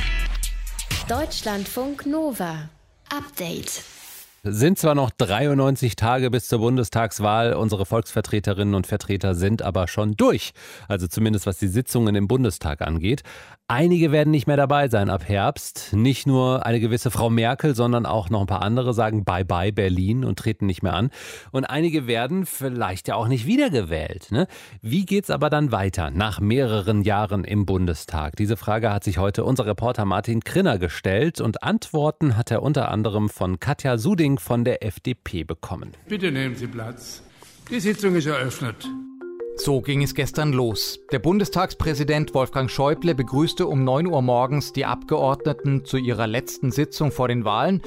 Deutschlandfunk 1.08 2.06
Nova. 2.06 2.68
Update. 3.10 3.82
Sind 4.44 4.76
zwar 4.76 4.96
noch 4.96 5.10
93 5.10 5.94
Tage 5.94 6.28
bis 6.28 6.48
zur 6.48 6.58
Bundestagswahl, 6.58 7.54
unsere 7.54 7.86
Volksvertreterinnen 7.86 8.74
und 8.74 8.88
Vertreter 8.88 9.36
sind 9.36 9.62
aber 9.62 9.86
schon 9.86 10.16
durch. 10.16 10.50
Also 10.88 11.06
zumindest 11.06 11.46
was 11.46 11.58
die 11.58 11.68
Sitzungen 11.68 12.16
im 12.16 12.26
Bundestag 12.26 12.82
angeht. 12.82 13.22
Einige 13.68 14.10
werden 14.10 14.32
nicht 14.32 14.48
mehr 14.48 14.56
dabei 14.56 14.88
sein 14.88 15.08
ab 15.10 15.28
Herbst. 15.28 15.92
Nicht 15.92 16.26
nur 16.26 16.66
eine 16.66 16.80
gewisse 16.80 17.12
Frau 17.12 17.30
Merkel, 17.30 17.76
sondern 17.76 18.04
auch 18.04 18.30
noch 18.30 18.40
ein 18.40 18.46
paar 18.46 18.62
andere 18.62 18.92
sagen 18.94 19.24
Bye-bye 19.24 19.72
Berlin 19.72 20.24
und 20.24 20.40
treten 20.40 20.66
nicht 20.66 20.82
mehr 20.82 20.94
an. 20.94 21.10
Und 21.52 21.64
einige 21.64 22.08
werden 22.08 22.44
vielleicht 22.44 23.06
ja 23.06 23.14
auch 23.14 23.28
nicht 23.28 23.46
wiedergewählt. 23.46 24.32
Ne? 24.32 24.48
Wie 24.82 25.06
geht's 25.06 25.30
aber 25.30 25.50
dann 25.50 25.70
weiter 25.70 26.10
nach 26.10 26.40
mehreren 26.40 27.02
Jahren 27.02 27.44
im 27.44 27.64
Bundestag? 27.64 28.34
Diese 28.36 28.56
Frage 28.56 28.92
hat 28.92 29.04
sich 29.04 29.18
heute 29.18 29.44
unser 29.44 29.66
Reporter 29.66 30.04
Martin 30.04 30.42
Krinner 30.42 30.78
gestellt 30.78 31.40
und 31.40 31.62
Antworten 31.62 32.36
hat 32.36 32.50
er 32.50 32.62
unter 32.62 32.90
anderem 32.90 33.28
von 33.28 33.60
Katja 33.60 33.96
Suding 33.96 34.31
von 34.38 34.64
der 34.64 34.84
FDP 34.84 35.44
bekommen. 35.44 35.92
Bitte 36.08 36.32
nehmen 36.32 36.54
Sie 36.54 36.66
Platz. 36.66 37.22
Die 37.70 37.80
Sitzung 37.80 38.16
ist 38.16 38.26
eröffnet. 38.26 38.88
So 39.56 39.80
ging 39.80 40.02
es 40.02 40.14
gestern 40.14 40.52
los. 40.52 40.98
Der 41.12 41.18
Bundestagspräsident 41.18 42.34
Wolfgang 42.34 42.70
Schäuble 42.70 43.14
begrüßte 43.14 43.66
um 43.66 43.84
9 43.84 44.06
Uhr 44.06 44.22
morgens 44.22 44.72
die 44.72 44.86
Abgeordneten 44.86 45.84
zu 45.84 45.98
ihrer 45.98 46.26
letzten 46.26 46.72
Sitzung 46.72 47.12
vor 47.12 47.28
den 47.28 47.44
Wahlen. 47.44 47.82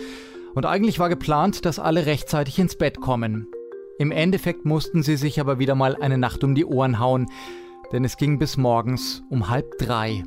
Und 0.53 0.65
eigentlich 0.65 0.99
war 0.99 1.09
geplant, 1.09 1.65
dass 1.65 1.79
alle 1.79 2.05
rechtzeitig 2.05 2.59
ins 2.59 2.77
Bett 2.77 3.01
kommen. 3.01 3.47
Im 3.97 4.11
Endeffekt 4.11 4.65
mussten 4.65 5.03
sie 5.03 5.17
sich 5.17 5.39
aber 5.39 5.59
wieder 5.59 5.75
mal 5.75 5.95
eine 5.95 6.17
Nacht 6.17 6.43
um 6.43 6.53
die 6.53 6.65
Ohren 6.65 6.99
hauen, 6.99 7.27
denn 7.91 8.05
es 8.05 8.17
ging 8.17 8.39
bis 8.39 8.57
morgens 8.57 9.23
um 9.29 9.49
halb 9.49 9.77
drei. 9.77 10.23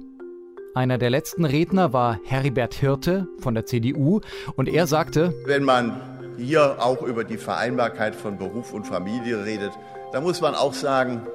Einer 0.74 0.98
der 0.98 1.10
letzten 1.10 1.44
Redner 1.44 1.92
war 1.92 2.20
Heribert 2.24 2.74
Hirte 2.74 3.26
von 3.38 3.54
der 3.54 3.64
CDU 3.66 4.20
und 4.54 4.68
er 4.68 4.86
sagte, 4.86 5.34
wenn 5.46 5.64
man 5.64 6.00
hier 6.36 6.76
auch 6.80 7.02
über 7.02 7.24
die 7.24 7.38
Vereinbarkeit 7.38 8.14
von 8.14 8.38
Beruf 8.38 8.72
und 8.72 8.86
Familie 8.86 9.44
redet, 9.44 9.72
da 10.12 10.20
muss 10.20 10.40
man 10.40 10.54
auch 10.54 10.74
sagen, 10.74 11.26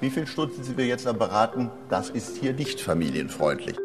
wie 0.00 0.10
viele 0.10 0.26
Stunden 0.26 0.62
sind 0.62 0.78
wir 0.78 0.86
jetzt 0.86 1.06
am 1.06 1.18
Beraten? 1.18 1.70
Das 1.90 2.10
ist 2.10 2.38
hier 2.38 2.54
nicht 2.54 2.80
familienfreundlich. 2.80 3.76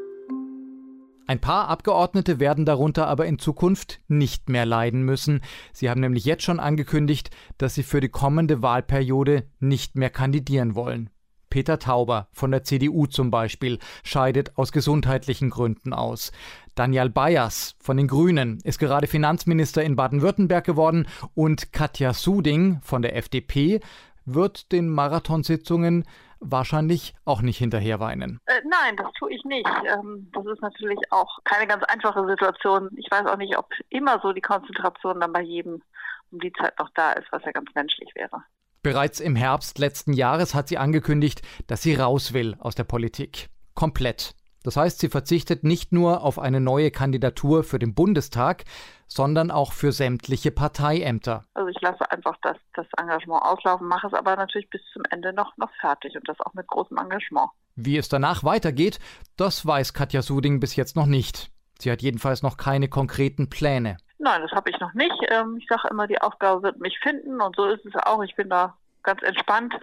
Ein 1.26 1.40
paar 1.40 1.68
Abgeordnete 1.68 2.40
werden 2.40 2.66
darunter 2.66 3.08
aber 3.08 3.26
in 3.26 3.40
Zukunft 3.40 4.02
nicht 4.08 4.50
mehr 4.50 4.66
leiden 4.66 5.04
müssen. 5.04 5.42
Sie 5.72 5.90
haben 5.90 6.02
nämlich 6.02 6.26
jetzt 6.26 6.44
schon 6.44 6.60
angekündigt, 6.60 7.30
dass 7.58 7.76
sie 7.76 7.84
für 7.84 8.02
die 8.02 8.10
kommende 8.10 8.62
Wahlperiode 8.62 9.44
nicht 9.60 9.96
mehr 9.96 10.10
kandidieren 10.10 10.76
wollen. 10.76 11.10
Peter 11.54 11.78
Tauber 11.78 12.30
von 12.32 12.50
der 12.50 12.64
CDU 12.64 13.06
zum 13.06 13.30
Beispiel 13.30 13.78
scheidet 14.04 14.58
aus 14.58 14.72
gesundheitlichen 14.72 15.52
Gründen 15.52 15.94
aus. 15.94 16.32
Daniel 16.74 17.12
Bayers 17.12 17.76
von 17.80 17.96
den 17.96 18.08
Grünen 18.08 18.60
ist 18.64 18.80
gerade 18.80 19.06
Finanzminister 19.06 19.84
in 19.84 19.96
Baden-Württemberg 19.96 20.66
geworden 20.66 21.08
und 21.36 21.72
Katja 21.72 22.16
Suding 22.16 22.80
von 22.82 23.04
der 23.04 23.16
FDP 23.16 23.82
wird 24.26 24.72
den 24.72 24.90
Marathonsitzungen 24.90 26.06
wahrscheinlich 26.40 27.14
auch 27.24 27.44
nicht 27.44 27.60
hinterher 27.60 28.00
weinen. 28.00 28.40
Äh, 28.48 28.62
nein, 28.68 28.98
das 28.98 29.12
tue 29.20 29.32
ich 29.32 29.46
nicht. 29.46 29.70
Ähm, 29.86 30.32
das 30.34 30.48
ist 30.48 30.62
natürlich 30.64 30.98
auch 31.12 31.38
keine 31.44 31.68
ganz 31.68 31.84
einfache 31.84 32.26
Situation. 32.26 32.90
Ich 32.96 33.12
weiß 33.12 33.28
auch 33.28 33.38
nicht, 33.38 33.60
ob 33.60 33.70
immer 33.90 34.20
so 34.24 34.34
die 34.34 34.42
Konzentration 34.42 35.20
dann 35.20 35.32
bei 35.32 35.44
jedem 35.44 35.84
um 36.32 36.40
die 36.40 36.52
Zeit 36.54 36.80
noch 36.80 36.90
da 36.96 37.12
ist, 37.12 37.32
was 37.32 37.46
ja 37.46 37.52
ganz 37.52 37.70
menschlich 37.76 38.10
wäre. 38.16 38.44
Bereits 38.84 39.22
im 39.22 39.38
Herbst 39.38 39.80
letzten 39.80 40.12
Jahres 40.12 40.54
hat 40.54 40.68
sie 40.68 40.78
angekündigt, 40.78 41.42
dass 41.68 41.82
sie 41.82 41.96
raus 41.96 42.34
will 42.34 42.58
aus 42.60 42.76
der 42.76 42.84
Politik. 42.84 43.48
Komplett. 43.76 44.36
Das 44.64 44.76
heißt, 44.76 45.00
sie 45.00 45.08
verzichtet 45.08 45.64
nicht 45.64 45.94
nur 45.94 46.22
auf 46.22 46.38
eine 46.38 46.60
neue 46.60 46.92
Kandidatur 46.92 47.64
für 47.64 47.80
den 47.80 47.96
Bundestag, 47.96 48.66
sondern 49.08 49.52
auch 49.52 49.72
für 49.72 49.94
sämtliche 49.94 50.52
Parteiämter. 50.52 51.46
Also 51.54 51.70
ich 51.70 51.80
lasse 51.80 52.12
einfach 52.12 52.36
das, 52.42 52.58
das 52.74 52.86
Engagement 52.98 53.42
auslaufen, 53.44 53.88
mache 53.88 54.08
es 54.08 54.14
aber 54.14 54.36
natürlich 54.36 54.70
bis 54.70 54.82
zum 54.92 55.04
Ende 55.10 55.32
noch, 55.32 55.56
noch 55.56 55.72
fertig 55.80 56.16
und 56.16 56.28
das 56.28 56.40
auch 56.42 56.54
mit 56.54 56.68
großem 56.68 56.98
Engagement. 56.98 57.50
Wie 57.76 57.98
es 57.98 58.10
danach 58.10 58.44
weitergeht, 58.44 59.00
das 59.38 59.66
weiß 59.66 59.94
Katja 59.94 60.22
Suding 60.22 60.60
bis 60.60 60.76
jetzt 60.76 60.98
noch 60.98 61.06
nicht. 61.06 61.52
Sie 61.80 61.90
hat 61.90 62.02
jedenfalls 62.02 62.44
noch 62.44 62.58
keine 62.58 62.90
konkreten 62.90 63.50
Pläne. 63.50 63.98
Nein, 64.20 64.42
das 64.42 64.52
habe 64.52 64.70
ich 64.70 64.80
noch 64.80 64.94
nicht. 64.94 65.16
Ähm, 65.30 65.58
ich 65.58 65.68
sage 65.68 65.88
immer, 65.90 66.08
die 66.08 66.22
Aufgabe 66.22 66.64
wird 66.64 66.80
mich 66.80 66.98
finden 67.00 67.42
und 67.42 67.56
so 67.56 67.66
ist 67.66 67.86
es 67.86 67.96
auch. 67.96 68.24
Ich 68.24 68.36
bin 68.36 68.50
da 68.50 68.76
ganz 69.04 69.22
entspannt. 69.22 69.74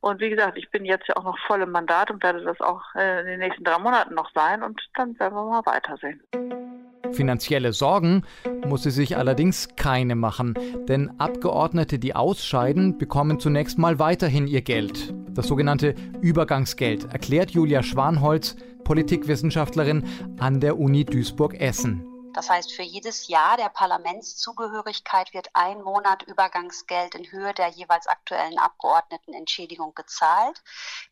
Und 0.00 0.20
wie 0.20 0.30
gesagt, 0.30 0.56
ich 0.56 0.70
bin 0.70 0.84
jetzt 0.84 1.06
ja 1.08 1.16
auch 1.16 1.24
noch 1.24 1.38
voll 1.46 1.60
im 1.60 1.70
Mandat 1.70 2.10
und 2.10 2.22
werde 2.22 2.42
das 2.42 2.60
auch 2.60 2.82
äh, 2.94 3.20
in 3.20 3.26
den 3.26 3.40
nächsten 3.40 3.64
drei 3.64 3.78
Monaten 3.78 4.14
noch 4.14 4.30
sein 4.34 4.62
und 4.62 4.80
dann 4.94 5.18
werden 5.20 5.34
wir 5.34 5.44
mal 5.44 5.66
weitersehen. 5.66 6.22
Finanzielle 7.12 7.72
Sorgen 7.72 8.22
muss 8.66 8.84
sie 8.84 8.90
sich 8.90 9.16
allerdings 9.16 9.68
keine 9.76 10.14
machen, 10.14 10.54
denn 10.88 11.18
Abgeordnete, 11.18 11.98
die 11.98 12.14
ausscheiden, 12.14 12.98
bekommen 12.98 13.40
zunächst 13.40 13.78
mal 13.78 13.98
weiterhin 13.98 14.46
ihr 14.46 14.62
Geld. 14.62 15.12
Das 15.30 15.48
sogenannte 15.48 15.94
Übergangsgeld, 16.20 17.12
erklärt 17.12 17.50
Julia 17.50 17.82
Schwanholz, 17.82 18.56
Politikwissenschaftlerin 18.84 20.04
an 20.38 20.60
der 20.60 20.78
Uni 20.78 21.04
Duisburg-Essen. 21.04 22.09
Das 22.32 22.48
heißt, 22.48 22.72
für 22.72 22.82
jedes 22.82 23.28
Jahr 23.28 23.56
der 23.56 23.68
Parlamentszugehörigkeit 23.68 25.34
wird 25.34 25.48
ein 25.54 25.82
Monat 25.82 26.22
Übergangsgeld 26.22 27.14
in 27.14 27.30
Höhe 27.30 27.52
der 27.54 27.68
jeweils 27.68 28.06
aktuellen 28.06 28.58
Abgeordnetenentschädigung 28.58 29.94
gezahlt. 29.94 30.62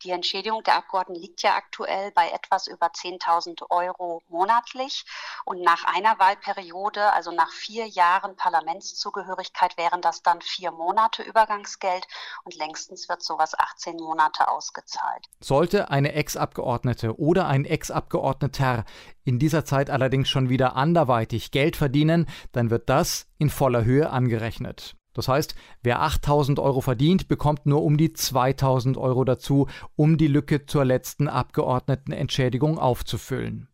Die 0.03 0.11
Entschädigung 0.11 0.63
der 0.63 0.75
Abgeordneten 0.75 1.21
liegt 1.21 1.41
ja 1.41 1.55
aktuell 1.55 2.11
bei 2.11 2.29
etwas 2.29 2.67
über 2.67 2.87
10.000 2.87 3.69
Euro 3.69 4.21
monatlich. 4.29 5.05
Und 5.45 5.61
nach 5.61 5.83
einer 5.83 6.19
Wahlperiode, 6.19 7.11
also 7.13 7.31
nach 7.31 7.51
vier 7.51 7.87
Jahren 7.87 8.35
Parlamentszugehörigkeit, 8.35 9.77
wären 9.77 10.01
das 10.01 10.23
dann 10.23 10.41
vier 10.41 10.71
Monate 10.71 11.23
Übergangsgeld 11.23 12.07
und 12.43 12.55
längstens 12.55 13.09
wird 13.09 13.23
sowas 13.23 13.57
18 13.57 13.97
Monate 13.97 14.47
ausgezahlt. 14.47 15.25
Sollte 15.41 15.89
eine 15.89 16.13
Ex-Abgeordnete 16.13 17.19
oder 17.19 17.47
ein 17.47 17.65
Ex-Abgeordneter 17.65 18.85
in 19.29 19.37
dieser 19.37 19.63
Zeit 19.63 19.91
allerdings 19.91 20.27
schon 20.27 20.49
wieder 20.49 20.75
anderweitig 20.75 21.51
Geld 21.51 21.75
verdienen, 21.75 22.25
dann 22.51 22.71
wird 22.71 22.89
das 22.89 23.27
in 23.37 23.51
voller 23.51 23.85
Höhe 23.85 24.09
angerechnet. 24.09 24.95
Das 25.13 25.27
heißt, 25.27 25.53
wer 25.83 26.01
8000 26.01 26.57
Euro 26.57 26.81
verdient, 26.81 27.27
bekommt 27.27 27.67
nur 27.67 27.83
um 27.83 27.95
die 27.97 28.11
2000 28.11 28.97
Euro 28.97 29.23
dazu, 29.25 29.67
um 29.95 30.17
die 30.17 30.27
Lücke 30.27 30.65
zur 30.65 30.83
letzten 30.83 31.27
Abgeordnetenentschädigung 31.27 32.79
aufzufüllen. 32.79 33.67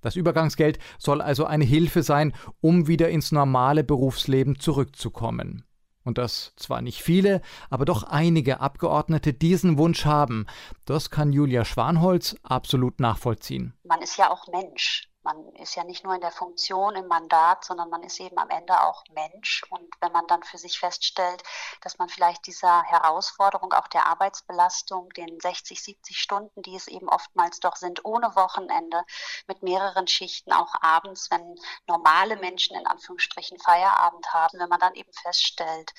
Das 0.00 0.14
Übergangsgeld 0.14 0.78
soll 0.98 1.20
also 1.20 1.44
eine 1.44 1.64
Hilfe 1.64 2.04
sein, 2.04 2.32
um 2.60 2.86
wieder 2.86 3.08
ins 3.08 3.32
normale 3.32 3.82
Berufsleben 3.82 4.60
zurückzukommen. 4.60 5.64
Und 6.04 6.18
dass 6.18 6.52
zwar 6.56 6.82
nicht 6.82 7.02
viele, 7.02 7.40
aber 7.70 7.84
doch 7.86 8.02
einige 8.02 8.60
Abgeordnete 8.60 9.32
diesen 9.32 9.78
Wunsch 9.78 10.04
haben, 10.04 10.46
das 10.84 11.10
kann 11.10 11.32
Julia 11.32 11.64
Schwanholz 11.64 12.36
absolut 12.42 13.00
nachvollziehen. 13.00 13.74
Man 13.84 14.02
ist 14.02 14.18
ja 14.18 14.30
auch 14.30 14.46
Mensch. 14.48 15.08
Man 15.24 15.48
ist 15.54 15.74
ja 15.74 15.84
nicht 15.84 16.04
nur 16.04 16.14
in 16.14 16.20
der 16.20 16.30
Funktion, 16.30 16.96
im 16.96 17.08
Mandat, 17.08 17.64
sondern 17.64 17.88
man 17.88 18.02
ist 18.02 18.20
eben 18.20 18.38
am 18.38 18.50
Ende 18.50 18.80
auch 18.82 19.04
Mensch. 19.10 19.64
Und 19.70 19.88
wenn 20.00 20.12
man 20.12 20.26
dann 20.26 20.42
für 20.42 20.58
sich 20.58 20.78
feststellt, 20.78 21.42
dass 21.80 21.98
man 21.98 22.10
vielleicht 22.10 22.46
dieser 22.46 22.82
Herausforderung, 22.82 23.72
auch 23.72 23.88
der 23.88 24.06
Arbeitsbelastung, 24.06 25.08
den 25.10 25.40
60, 25.40 25.82
70 25.82 26.18
Stunden, 26.18 26.62
die 26.62 26.76
es 26.76 26.88
eben 26.88 27.08
oftmals 27.08 27.60
doch 27.60 27.76
sind, 27.76 28.04
ohne 28.04 28.36
Wochenende, 28.36 29.02
mit 29.46 29.62
mehreren 29.62 30.06
Schichten, 30.06 30.52
auch 30.52 30.74
abends, 30.82 31.30
wenn 31.30 31.58
normale 31.86 32.36
Menschen 32.36 32.76
in 32.76 32.86
Anführungsstrichen 32.86 33.58
Feierabend 33.58 34.32
haben, 34.32 34.58
wenn 34.58 34.68
man 34.68 34.80
dann 34.80 34.94
eben 34.94 35.12
feststellt, 35.12 35.94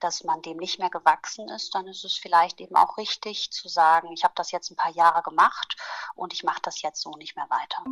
dass 0.00 0.24
man 0.24 0.40
dem 0.42 0.56
nicht 0.56 0.78
mehr 0.78 0.90
gewachsen 0.90 1.48
ist, 1.50 1.74
dann 1.74 1.86
ist 1.86 2.04
es 2.04 2.16
vielleicht 2.16 2.60
eben 2.60 2.76
auch 2.76 2.96
richtig 2.96 3.50
zu 3.52 3.68
sagen, 3.68 4.10
ich 4.12 4.24
habe 4.24 4.34
das 4.36 4.50
jetzt 4.50 4.70
ein 4.70 4.76
paar 4.76 4.92
Jahre 4.92 5.22
gemacht 5.22 5.76
und 6.14 6.32
ich 6.32 6.44
mache 6.44 6.62
das 6.62 6.82
jetzt 6.82 7.02
so 7.02 7.10
nicht 7.12 7.36
mehr 7.36 7.48
weiter. 7.50 7.84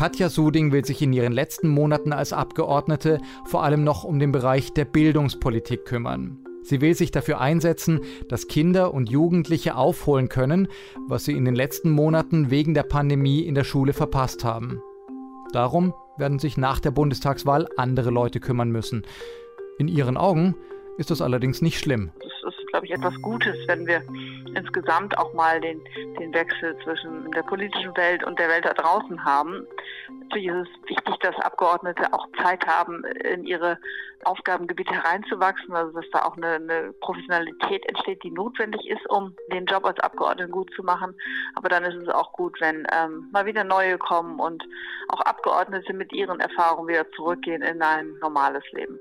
Katja 0.00 0.30
Suding 0.30 0.72
will 0.72 0.82
sich 0.82 1.02
in 1.02 1.12
ihren 1.12 1.34
letzten 1.34 1.68
Monaten 1.68 2.14
als 2.14 2.32
Abgeordnete 2.32 3.20
vor 3.44 3.64
allem 3.64 3.84
noch 3.84 4.02
um 4.02 4.18
den 4.18 4.32
Bereich 4.32 4.72
der 4.72 4.86
Bildungspolitik 4.86 5.84
kümmern. 5.84 6.38
Sie 6.62 6.80
will 6.80 6.94
sich 6.94 7.10
dafür 7.10 7.38
einsetzen, 7.38 8.00
dass 8.26 8.48
Kinder 8.48 8.94
und 8.94 9.10
Jugendliche 9.10 9.76
aufholen 9.76 10.30
können, 10.30 10.68
was 11.06 11.26
sie 11.26 11.32
in 11.32 11.44
den 11.44 11.54
letzten 11.54 11.90
Monaten 11.90 12.50
wegen 12.50 12.72
der 12.72 12.84
Pandemie 12.84 13.40
in 13.40 13.54
der 13.54 13.64
Schule 13.64 13.92
verpasst 13.92 14.42
haben. 14.42 14.80
Darum 15.52 15.92
werden 16.16 16.38
sich 16.38 16.56
nach 16.56 16.80
der 16.80 16.92
Bundestagswahl 16.92 17.68
andere 17.76 18.08
Leute 18.08 18.40
kümmern 18.40 18.70
müssen. 18.70 19.02
In 19.78 19.86
ihren 19.86 20.16
Augen 20.16 20.56
ist 20.96 21.10
das 21.10 21.20
allerdings 21.20 21.60
nicht 21.60 21.78
schlimm 21.78 22.10
glaube 22.70 22.86
ich, 22.86 22.92
etwas 22.92 23.14
Gutes, 23.22 23.56
wenn 23.66 23.86
wir 23.86 24.02
insgesamt 24.54 25.16
auch 25.18 25.32
mal 25.34 25.60
den, 25.60 25.80
den 26.18 26.32
Wechsel 26.34 26.76
zwischen 26.82 27.30
der 27.32 27.42
politischen 27.42 27.96
Welt 27.96 28.24
und 28.24 28.38
der 28.38 28.48
Welt 28.48 28.64
da 28.64 28.72
draußen 28.72 29.24
haben. 29.24 29.66
Natürlich 30.22 30.48
ist 30.48 30.68
es 30.68 30.90
wichtig, 30.90 31.14
dass 31.20 31.36
Abgeordnete 31.36 32.12
auch 32.12 32.26
Zeit 32.42 32.66
haben, 32.66 33.04
in 33.04 33.44
ihre 33.44 33.78
Aufgabengebiete 34.24 34.92
hereinzuwachsen, 34.92 35.74
also 35.74 35.92
dass 35.98 36.10
da 36.12 36.24
auch 36.24 36.36
eine, 36.36 36.54
eine 36.54 36.92
Professionalität 37.00 37.86
entsteht, 37.86 38.22
die 38.22 38.30
notwendig 38.30 38.86
ist, 38.88 39.08
um 39.08 39.34
den 39.52 39.66
Job 39.66 39.84
als 39.84 39.98
Abgeordneten 40.00 40.52
gut 40.52 40.70
zu 40.74 40.82
machen. 40.82 41.14
Aber 41.54 41.68
dann 41.68 41.84
ist 41.84 41.96
es 41.96 42.08
auch 42.08 42.32
gut, 42.32 42.60
wenn 42.60 42.86
ähm, 42.92 43.28
mal 43.32 43.46
wieder 43.46 43.64
neue 43.64 43.98
kommen 43.98 44.38
und 44.38 44.62
auch 45.08 45.20
Abgeordnete 45.22 45.92
mit 45.92 46.12
ihren 46.12 46.40
Erfahrungen 46.40 46.88
wieder 46.88 47.10
zurückgehen 47.12 47.62
in 47.62 47.82
ein 47.82 48.14
normales 48.20 48.64
Leben. 48.72 48.98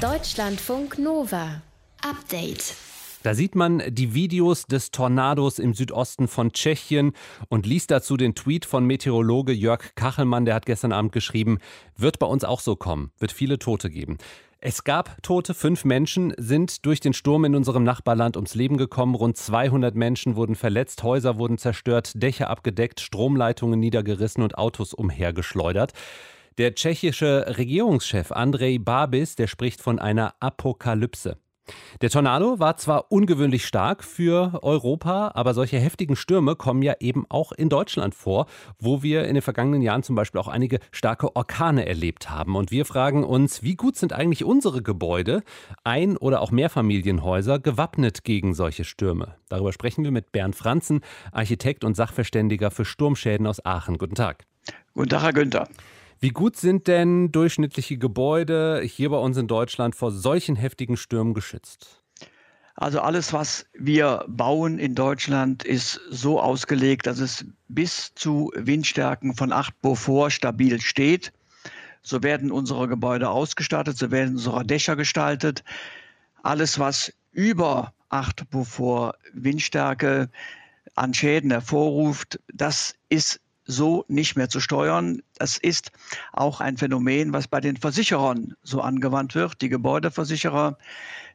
Deutschlandfunk 0.00 0.98
Nova. 0.98 1.62
Update. 2.02 2.74
Da 3.22 3.34
sieht 3.34 3.54
man 3.54 3.82
die 3.88 4.14
Videos 4.14 4.64
des 4.64 4.92
Tornados 4.92 5.58
im 5.58 5.74
Südosten 5.74 6.26
von 6.26 6.52
Tschechien 6.52 7.12
und 7.50 7.66
liest 7.66 7.90
dazu 7.90 8.16
den 8.16 8.34
Tweet 8.34 8.64
von 8.64 8.86
Meteorologe 8.86 9.52
Jörg 9.52 9.94
Kachelmann, 9.94 10.46
der 10.46 10.54
hat 10.54 10.64
gestern 10.64 10.92
Abend 10.92 11.12
geschrieben, 11.12 11.58
wird 11.96 12.18
bei 12.18 12.26
uns 12.26 12.44
auch 12.44 12.60
so 12.60 12.76
kommen, 12.76 13.12
wird 13.18 13.32
viele 13.32 13.58
Tote 13.58 13.90
geben. 13.90 14.16
Es 14.62 14.84
gab 14.84 15.22
Tote, 15.22 15.52
fünf 15.52 15.84
Menschen 15.84 16.34
sind 16.38 16.86
durch 16.86 17.00
den 17.00 17.12
Sturm 17.12 17.44
in 17.44 17.54
unserem 17.54 17.84
Nachbarland 17.84 18.36
ums 18.36 18.54
Leben 18.54 18.78
gekommen, 18.78 19.14
rund 19.14 19.36
200 19.36 19.94
Menschen 19.94 20.36
wurden 20.36 20.54
verletzt, 20.54 21.02
Häuser 21.02 21.38
wurden 21.38 21.58
zerstört, 21.58 22.12
Dächer 22.14 22.48
abgedeckt, 22.48 23.00
Stromleitungen 23.00 23.80
niedergerissen 23.80 24.42
und 24.42 24.56
Autos 24.56 24.94
umhergeschleudert. 24.94 25.92
Der 26.56 26.74
tschechische 26.74 27.56
Regierungschef 27.58 28.32
Andrej 28.32 28.78
Babis, 28.78 29.34
der 29.34 29.46
spricht 29.46 29.80
von 29.80 29.98
einer 29.98 30.34
Apokalypse. 30.40 31.36
Der 32.00 32.10
Tornado 32.10 32.58
war 32.58 32.76
zwar 32.76 33.10
ungewöhnlich 33.10 33.66
stark 33.66 34.04
für 34.04 34.58
Europa, 34.62 35.32
aber 35.34 35.54
solche 35.54 35.78
heftigen 35.78 36.16
Stürme 36.16 36.56
kommen 36.56 36.82
ja 36.82 36.94
eben 37.00 37.26
auch 37.28 37.52
in 37.52 37.68
Deutschland 37.68 38.14
vor, 38.14 38.46
wo 38.78 39.02
wir 39.02 39.26
in 39.26 39.34
den 39.34 39.42
vergangenen 39.42 39.82
Jahren 39.82 40.02
zum 40.02 40.16
Beispiel 40.16 40.40
auch 40.40 40.48
einige 40.48 40.80
starke 40.90 41.36
Orkane 41.36 41.86
erlebt 41.86 42.30
haben. 42.30 42.56
Und 42.56 42.70
wir 42.70 42.84
fragen 42.84 43.24
uns, 43.24 43.62
wie 43.62 43.74
gut 43.74 43.96
sind 43.96 44.12
eigentlich 44.12 44.44
unsere 44.44 44.82
Gebäude, 44.82 45.42
Ein- 45.84 46.16
oder 46.16 46.40
auch 46.40 46.50
Mehrfamilienhäuser, 46.50 47.58
gewappnet 47.58 48.24
gegen 48.24 48.54
solche 48.54 48.84
Stürme? 48.84 49.34
Darüber 49.48 49.72
sprechen 49.72 50.04
wir 50.04 50.10
mit 50.10 50.32
Bernd 50.32 50.56
Franzen, 50.56 51.00
Architekt 51.32 51.84
und 51.84 51.96
Sachverständiger 51.96 52.70
für 52.70 52.84
Sturmschäden 52.84 53.46
aus 53.46 53.64
Aachen. 53.64 53.98
Guten 53.98 54.14
Tag. 54.14 54.44
Guten 54.94 55.08
Tag, 55.08 55.22
Herr 55.22 55.32
Günther. 55.32 55.68
Wie 56.22 56.28
gut 56.28 56.56
sind 56.56 56.86
denn 56.86 57.32
durchschnittliche 57.32 57.96
Gebäude 57.96 58.82
hier 58.82 59.08
bei 59.08 59.16
uns 59.16 59.38
in 59.38 59.48
Deutschland 59.48 59.96
vor 59.96 60.12
solchen 60.12 60.54
heftigen 60.54 60.98
Stürmen 60.98 61.32
geschützt? 61.32 62.02
Also 62.74 63.00
alles, 63.00 63.32
was 63.32 63.64
wir 63.72 64.26
bauen 64.28 64.78
in 64.78 64.94
Deutschland, 64.94 65.64
ist 65.64 65.98
so 66.10 66.38
ausgelegt, 66.38 67.06
dass 67.06 67.20
es 67.20 67.46
bis 67.68 68.14
zu 68.14 68.52
Windstärken 68.54 69.34
von 69.34 69.50
8 69.50 69.80
Beaufort 69.80 70.30
stabil 70.30 70.78
steht. 70.82 71.32
So 72.02 72.22
werden 72.22 72.50
unsere 72.50 72.86
Gebäude 72.86 73.30
ausgestattet, 73.30 73.96
so 73.96 74.10
werden 74.10 74.34
unsere 74.34 74.62
Dächer 74.66 74.96
gestaltet. 74.96 75.64
Alles, 76.42 76.78
was 76.78 77.14
über 77.32 77.94
8 78.10 78.50
Beaufort 78.50 79.14
Windstärke 79.32 80.28
an 80.96 81.14
Schäden 81.14 81.50
hervorruft, 81.50 82.40
das 82.52 82.94
ist 83.08 83.40
so 83.70 84.04
nicht 84.08 84.36
mehr 84.36 84.48
zu 84.48 84.60
steuern. 84.60 85.22
Das 85.38 85.56
ist 85.56 85.92
auch 86.32 86.60
ein 86.60 86.76
Phänomen, 86.76 87.32
was 87.32 87.48
bei 87.48 87.60
den 87.60 87.76
Versicherern 87.76 88.54
so 88.62 88.80
angewandt 88.80 89.34
wird. 89.34 89.62
Die 89.62 89.68
Gebäudeversicherer 89.68 90.76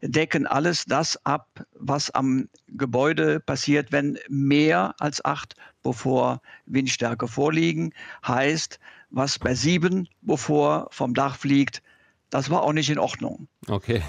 decken 0.02 0.46
alles 0.46 0.86
das 0.86 1.24
ab, 1.26 1.66
was 1.74 2.12
am 2.12 2.50
Gebäude 2.68 3.40
passiert, 3.40 3.92
wenn 3.92 4.20
mehr 4.30 4.94
als 5.00 5.24
acht 5.24 5.56
bevor 5.84 6.42
Windstärke 6.66 7.28
vorliegen. 7.28 7.94
Heißt, 8.28 8.80
was 9.10 9.40
bei 9.40 9.56
sieben 9.56 10.08
bevor 10.22 10.88
vom 10.92 11.14
Dach 11.14 11.38
fliegt, 11.38 11.82
das 12.30 12.50
war 12.50 12.64
auch 12.64 12.74
nicht 12.74 12.90
in 12.90 13.00
Ordnung. 13.00 13.48
Okay, 13.68 14.02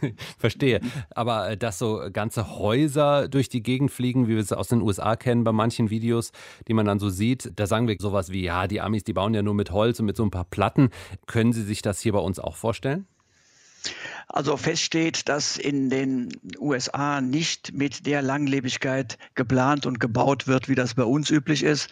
verstehe. 0.38 0.80
Aber 1.10 1.50
äh, 1.50 1.56
dass 1.56 1.78
so 1.78 2.00
ganze 2.12 2.58
Häuser 2.58 3.28
durch 3.28 3.48
die 3.48 3.62
Gegend 3.62 3.90
fliegen, 3.90 4.26
wie 4.26 4.34
wir 4.34 4.42
es 4.42 4.52
aus 4.52 4.68
den 4.68 4.82
USA 4.82 5.16
kennen 5.16 5.44
bei 5.44 5.52
manchen 5.52 5.90
Videos, 5.90 6.32
die 6.68 6.74
man 6.74 6.86
dann 6.86 6.98
so 6.98 7.08
sieht, 7.08 7.52
da 7.56 7.66
sagen 7.66 7.88
wir 7.88 7.96
sowas 7.98 8.30
wie, 8.30 8.42
ja, 8.42 8.66
die 8.66 8.80
Amis, 8.80 9.04
die 9.04 9.12
bauen 9.12 9.34
ja 9.34 9.42
nur 9.42 9.54
mit 9.54 9.70
Holz 9.70 10.00
und 10.00 10.06
mit 10.06 10.16
so 10.16 10.24
ein 10.24 10.30
paar 10.30 10.44
Platten. 10.44 10.90
Können 11.26 11.52
Sie 11.52 11.62
sich 11.62 11.82
das 11.82 12.00
hier 12.00 12.12
bei 12.12 12.18
uns 12.18 12.38
auch 12.38 12.56
vorstellen? 12.56 13.06
Also 14.28 14.56
feststeht, 14.56 15.28
dass 15.28 15.56
in 15.56 15.90
den 15.90 16.28
USA 16.58 17.20
nicht 17.20 17.72
mit 17.72 18.06
der 18.06 18.22
Langlebigkeit 18.22 19.18
geplant 19.34 19.86
und 19.86 20.00
gebaut 20.00 20.46
wird, 20.46 20.68
wie 20.68 20.74
das 20.74 20.94
bei 20.94 21.04
uns 21.04 21.30
üblich 21.30 21.62
ist. 21.62 21.90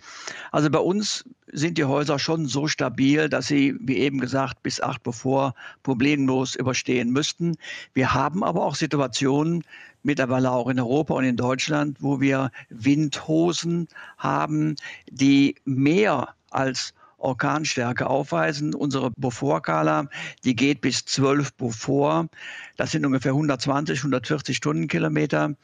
Also 0.50 0.70
bei 0.70 0.78
uns 0.78 1.24
sind 1.52 1.76
die 1.78 1.84
Häuser 1.84 2.18
schon 2.18 2.46
so 2.46 2.66
stabil, 2.66 3.28
dass 3.28 3.46
sie, 3.46 3.76
wie 3.80 3.98
eben 3.98 4.18
gesagt, 4.20 4.62
bis 4.62 4.80
acht 4.80 5.02
bevor 5.02 5.54
problemlos 5.82 6.54
überstehen 6.54 7.10
müssten. 7.10 7.56
Wir 7.92 8.14
haben 8.14 8.42
aber 8.42 8.64
auch 8.64 8.74
Situationen, 8.74 9.62
mittlerweile 10.02 10.50
auch 10.50 10.68
in 10.68 10.80
Europa 10.80 11.14
und 11.14 11.24
in 11.24 11.36
Deutschland, 11.36 11.98
wo 12.00 12.20
wir 12.20 12.50
Windhosen 12.70 13.88
haben, 14.18 14.76
die 15.10 15.54
mehr 15.64 16.34
als 16.50 16.94
Orkanstärke 17.22 18.06
aufweisen. 18.08 18.74
Unsere 18.74 19.10
Beaufort-Skala, 19.16 20.08
die 20.44 20.56
geht 20.56 20.80
bis 20.80 21.04
12 21.04 21.54
Beaufort. 21.54 22.28
Das 22.76 22.90
sind 22.90 23.06
ungefähr 23.06 23.32
120, 23.32 23.98
140 24.00 24.56
Stundenkilometer. 24.56 25.54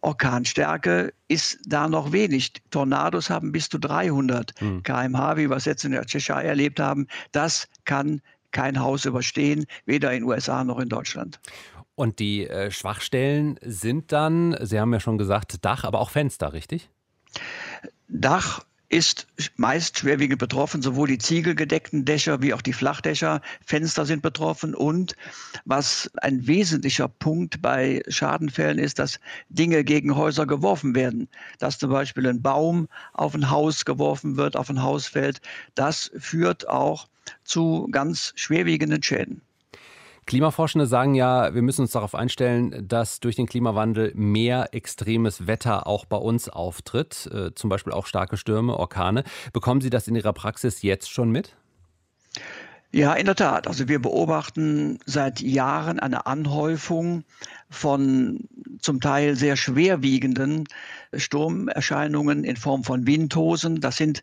Orkanstärke 0.00 1.12
ist 1.26 1.58
da 1.66 1.88
noch 1.88 2.12
wenig. 2.12 2.52
Tornados 2.70 3.30
haben 3.30 3.52
bis 3.52 3.68
zu 3.68 3.78
300 3.78 4.52
hm. 4.60 4.82
km/h, 4.82 5.36
wie 5.36 5.50
wir 5.50 5.56
es 5.56 5.64
jetzt 5.64 5.84
in 5.84 5.92
der 5.92 6.06
Tschechei 6.06 6.44
erlebt 6.44 6.78
haben. 6.80 7.08
Das 7.32 7.68
kann 7.84 8.20
kein 8.50 8.80
Haus 8.80 9.04
überstehen, 9.04 9.66
weder 9.84 10.12
in 10.12 10.20
den 10.20 10.28
USA 10.28 10.64
noch 10.64 10.78
in 10.78 10.88
Deutschland. 10.88 11.40
Und 11.94 12.20
die 12.20 12.46
äh, 12.46 12.70
Schwachstellen 12.70 13.58
sind 13.60 14.12
dann, 14.12 14.56
Sie 14.62 14.78
haben 14.78 14.92
ja 14.92 15.00
schon 15.00 15.18
gesagt, 15.18 15.64
Dach, 15.64 15.82
aber 15.82 15.98
auch 15.98 16.10
Fenster, 16.10 16.52
richtig? 16.52 16.90
Dach 18.06 18.64
ist 18.88 19.26
meist 19.56 19.98
schwerwiegend 19.98 20.38
betroffen. 20.38 20.82
Sowohl 20.82 21.08
die 21.08 21.18
ziegelgedeckten 21.18 22.04
Dächer 22.04 22.42
wie 22.42 22.54
auch 22.54 22.62
die 22.62 22.72
Flachdächer, 22.72 23.42
Fenster 23.64 24.06
sind 24.06 24.22
betroffen. 24.22 24.74
Und 24.74 25.14
was 25.64 26.10
ein 26.22 26.46
wesentlicher 26.46 27.08
Punkt 27.08 27.60
bei 27.60 28.02
Schadenfällen 28.08 28.78
ist, 28.78 28.98
dass 28.98 29.20
Dinge 29.48 29.84
gegen 29.84 30.16
Häuser 30.16 30.46
geworfen 30.46 30.94
werden. 30.94 31.28
Dass 31.58 31.78
zum 31.78 31.90
Beispiel 31.90 32.26
ein 32.26 32.42
Baum 32.42 32.88
auf 33.12 33.34
ein 33.34 33.50
Haus 33.50 33.84
geworfen 33.84 34.36
wird, 34.36 34.56
auf 34.56 34.70
ein 34.70 34.82
Haus 34.82 35.06
fällt. 35.06 35.40
Das 35.74 36.10
führt 36.18 36.68
auch 36.68 37.08
zu 37.44 37.88
ganz 37.90 38.32
schwerwiegenden 38.36 39.02
Schäden. 39.02 39.42
Klimaforschende 40.28 40.86
sagen 40.86 41.14
ja, 41.14 41.54
wir 41.54 41.62
müssen 41.62 41.80
uns 41.80 41.92
darauf 41.92 42.14
einstellen, 42.14 42.86
dass 42.86 43.18
durch 43.18 43.34
den 43.34 43.46
Klimawandel 43.46 44.12
mehr 44.14 44.74
extremes 44.74 45.46
Wetter 45.46 45.86
auch 45.86 46.04
bei 46.04 46.18
uns 46.18 46.50
auftritt, 46.50 47.30
äh, 47.32 47.54
zum 47.54 47.70
Beispiel 47.70 47.94
auch 47.94 48.04
starke 48.04 48.36
Stürme, 48.36 48.76
Orkane. 48.76 49.24
Bekommen 49.54 49.80
Sie 49.80 49.88
das 49.88 50.06
in 50.06 50.14
Ihrer 50.14 50.34
Praxis 50.34 50.82
jetzt 50.82 51.10
schon 51.10 51.30
mit? 51.30 51.56
Ja, 52.92 53.14
in 53.14 53.24
der 53.24 53.36
Tat. 53.36 53.66
Also 53.66 53.88
wir 53.88 54.02
beobachten 54.02 54.98
seit 55.06 55.40
Jahren 55.40 55.98
eine 55.98 56.26
Anhäufung 56.26 57.24
von 57.70 58.48
zum 58.80 59.00
Teil 59.00 59.34
sehr 59.34 59.56
schwerwiegenden 59.56 60.64
Sturmerscheinungen 61.14 62.44
in 62.44 62.56
Form 62.56 62.84
von 62.84 63.06
Windhosen. 63.06 63.80
Das 63.80 63.96
sind 63.96 64.22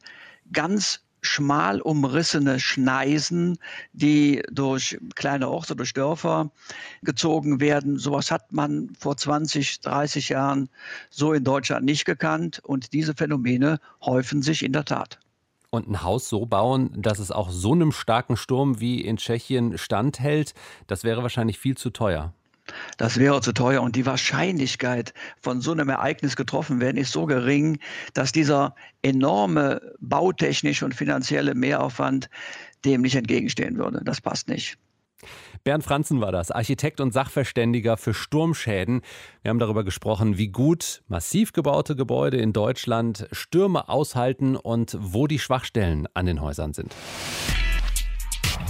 ganz 0.53 1.04
schmal 1.25 1.81
umrissene 1.81 2.59
Schneisen, 2.59 3.57
die 3.93 4.43
durch 4.51 4.97
kleine 5.15 5.49
Orte, 5.49 5.75
durch 5.75 5.93
Dörfer 5.93 6.51
gezogen 7.01 7.59
werden. 7.59 7.97
Sowas 7.97 8.31
hat 8.31 8.51
man 8.51 8.93
vor 8.97 9.17
20, 9.17 9.81
30 9.81 10.29
Jahren 10.29 10.69
so 11.09 11.33
in 11.33 11.43
Deutschland 11.43 11.85
nicht 11.85 12.05
gekannt 12.05 12.59
und 12.63 12.93
diese 12.93 13.13
Phänomene 13.13 13.79
häufen 14.01 14.41
sich 14.41 14.63
in 14.63 14.73
der 14.73 14.85
Tat. 14.85 15.19
Und 15.69 15.89
ein 15.89 16.03
Haus 16.03 16.29
so 16.29 16.45
bauen, 16.45 16.89
dass 16.95 17.19
es 17.19 17.31
auch 17.31 17.49
so 17.49 17.73
einem 17.73 17.91
starken 17.91 18.37
Sturm 18.37 18.79
wie 18.79 19.01
in 19.01 19.17
Tschechien 19.17 19.77
standhält, 19.77 20.53
das 20.87 21.03
wäre 21.03 21.21
wahrscheinlich 21.21 21.59
viel 21.59 21.75
zu 21.75 21.89
teuer. 21.89 22.33
Das 22.97 23.19
wäre 23.19 23.41
zu 23.41 23.53
teuer 23.53 23.81
und 23.81 23.95
die 23.95 24.05
Wahrscheinlichkeit, 24.05 25.13
von 25.41 25.61
so 25.61 25.71
einem 25.71 25.89
Ereignis 25.89 26.35
getroffen 26.35 26.79
werden, 26.79 26.97
ist 26.97 27.11
so 27.11 27.25
gering, 27.25 27.79
dass 28.13 28.31
dieser 28.31 28.75
enorme 29.01 29.93
bautechnische 29.99 30.85
und 30.85 30.95
finanzielle 30.95 31.55
Mehraufwand 31.55 32.29
dem 32.85 33.01
nicht 33.01 33.15
entgegenstehen 33.15 33.77
würde. 33.77 34.01
Das 34.03 34.21
passt 34.21 34.47
nicht. 34.47 34.77
Bernd 35.63 35.83
Franzen 35.83 36.21
war 36.21 36.31
das, 36.31 36.51
Architekt 36.51 37.01
und 37.01 37.11
Sachverständiger 37.11 37.97
für 37.97 38.13
Sturmschäden. 38.13 39.01
Wir 39.41 39.49
haben 39.49 39.59
darüber 39.59 39.83
gesprochen, 39.83 40.37
wie 40.37 40.49
gut 40.49 41.01
massiv 41.07 41.53
gebaute 41.53 41.95
Gebäude 41.95 42.37
in 42.37 42.53
Deutschland 42.53 43.27
Stürme 43.31 43.89
aushalten 43.89 44.55
und 44.55 44.95
wo 44.99 45.25
die 45.25 45.39
Schwachstellen 45.39 46.07
an 46.13 46.27
den 46.27 46.41
Häusern 46.41 46.73
sind. 46.73 46.95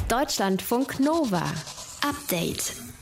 Deutschlandfunk 0.07 0.99
Nova. 1.01 1.43
Update. 2.07 2.75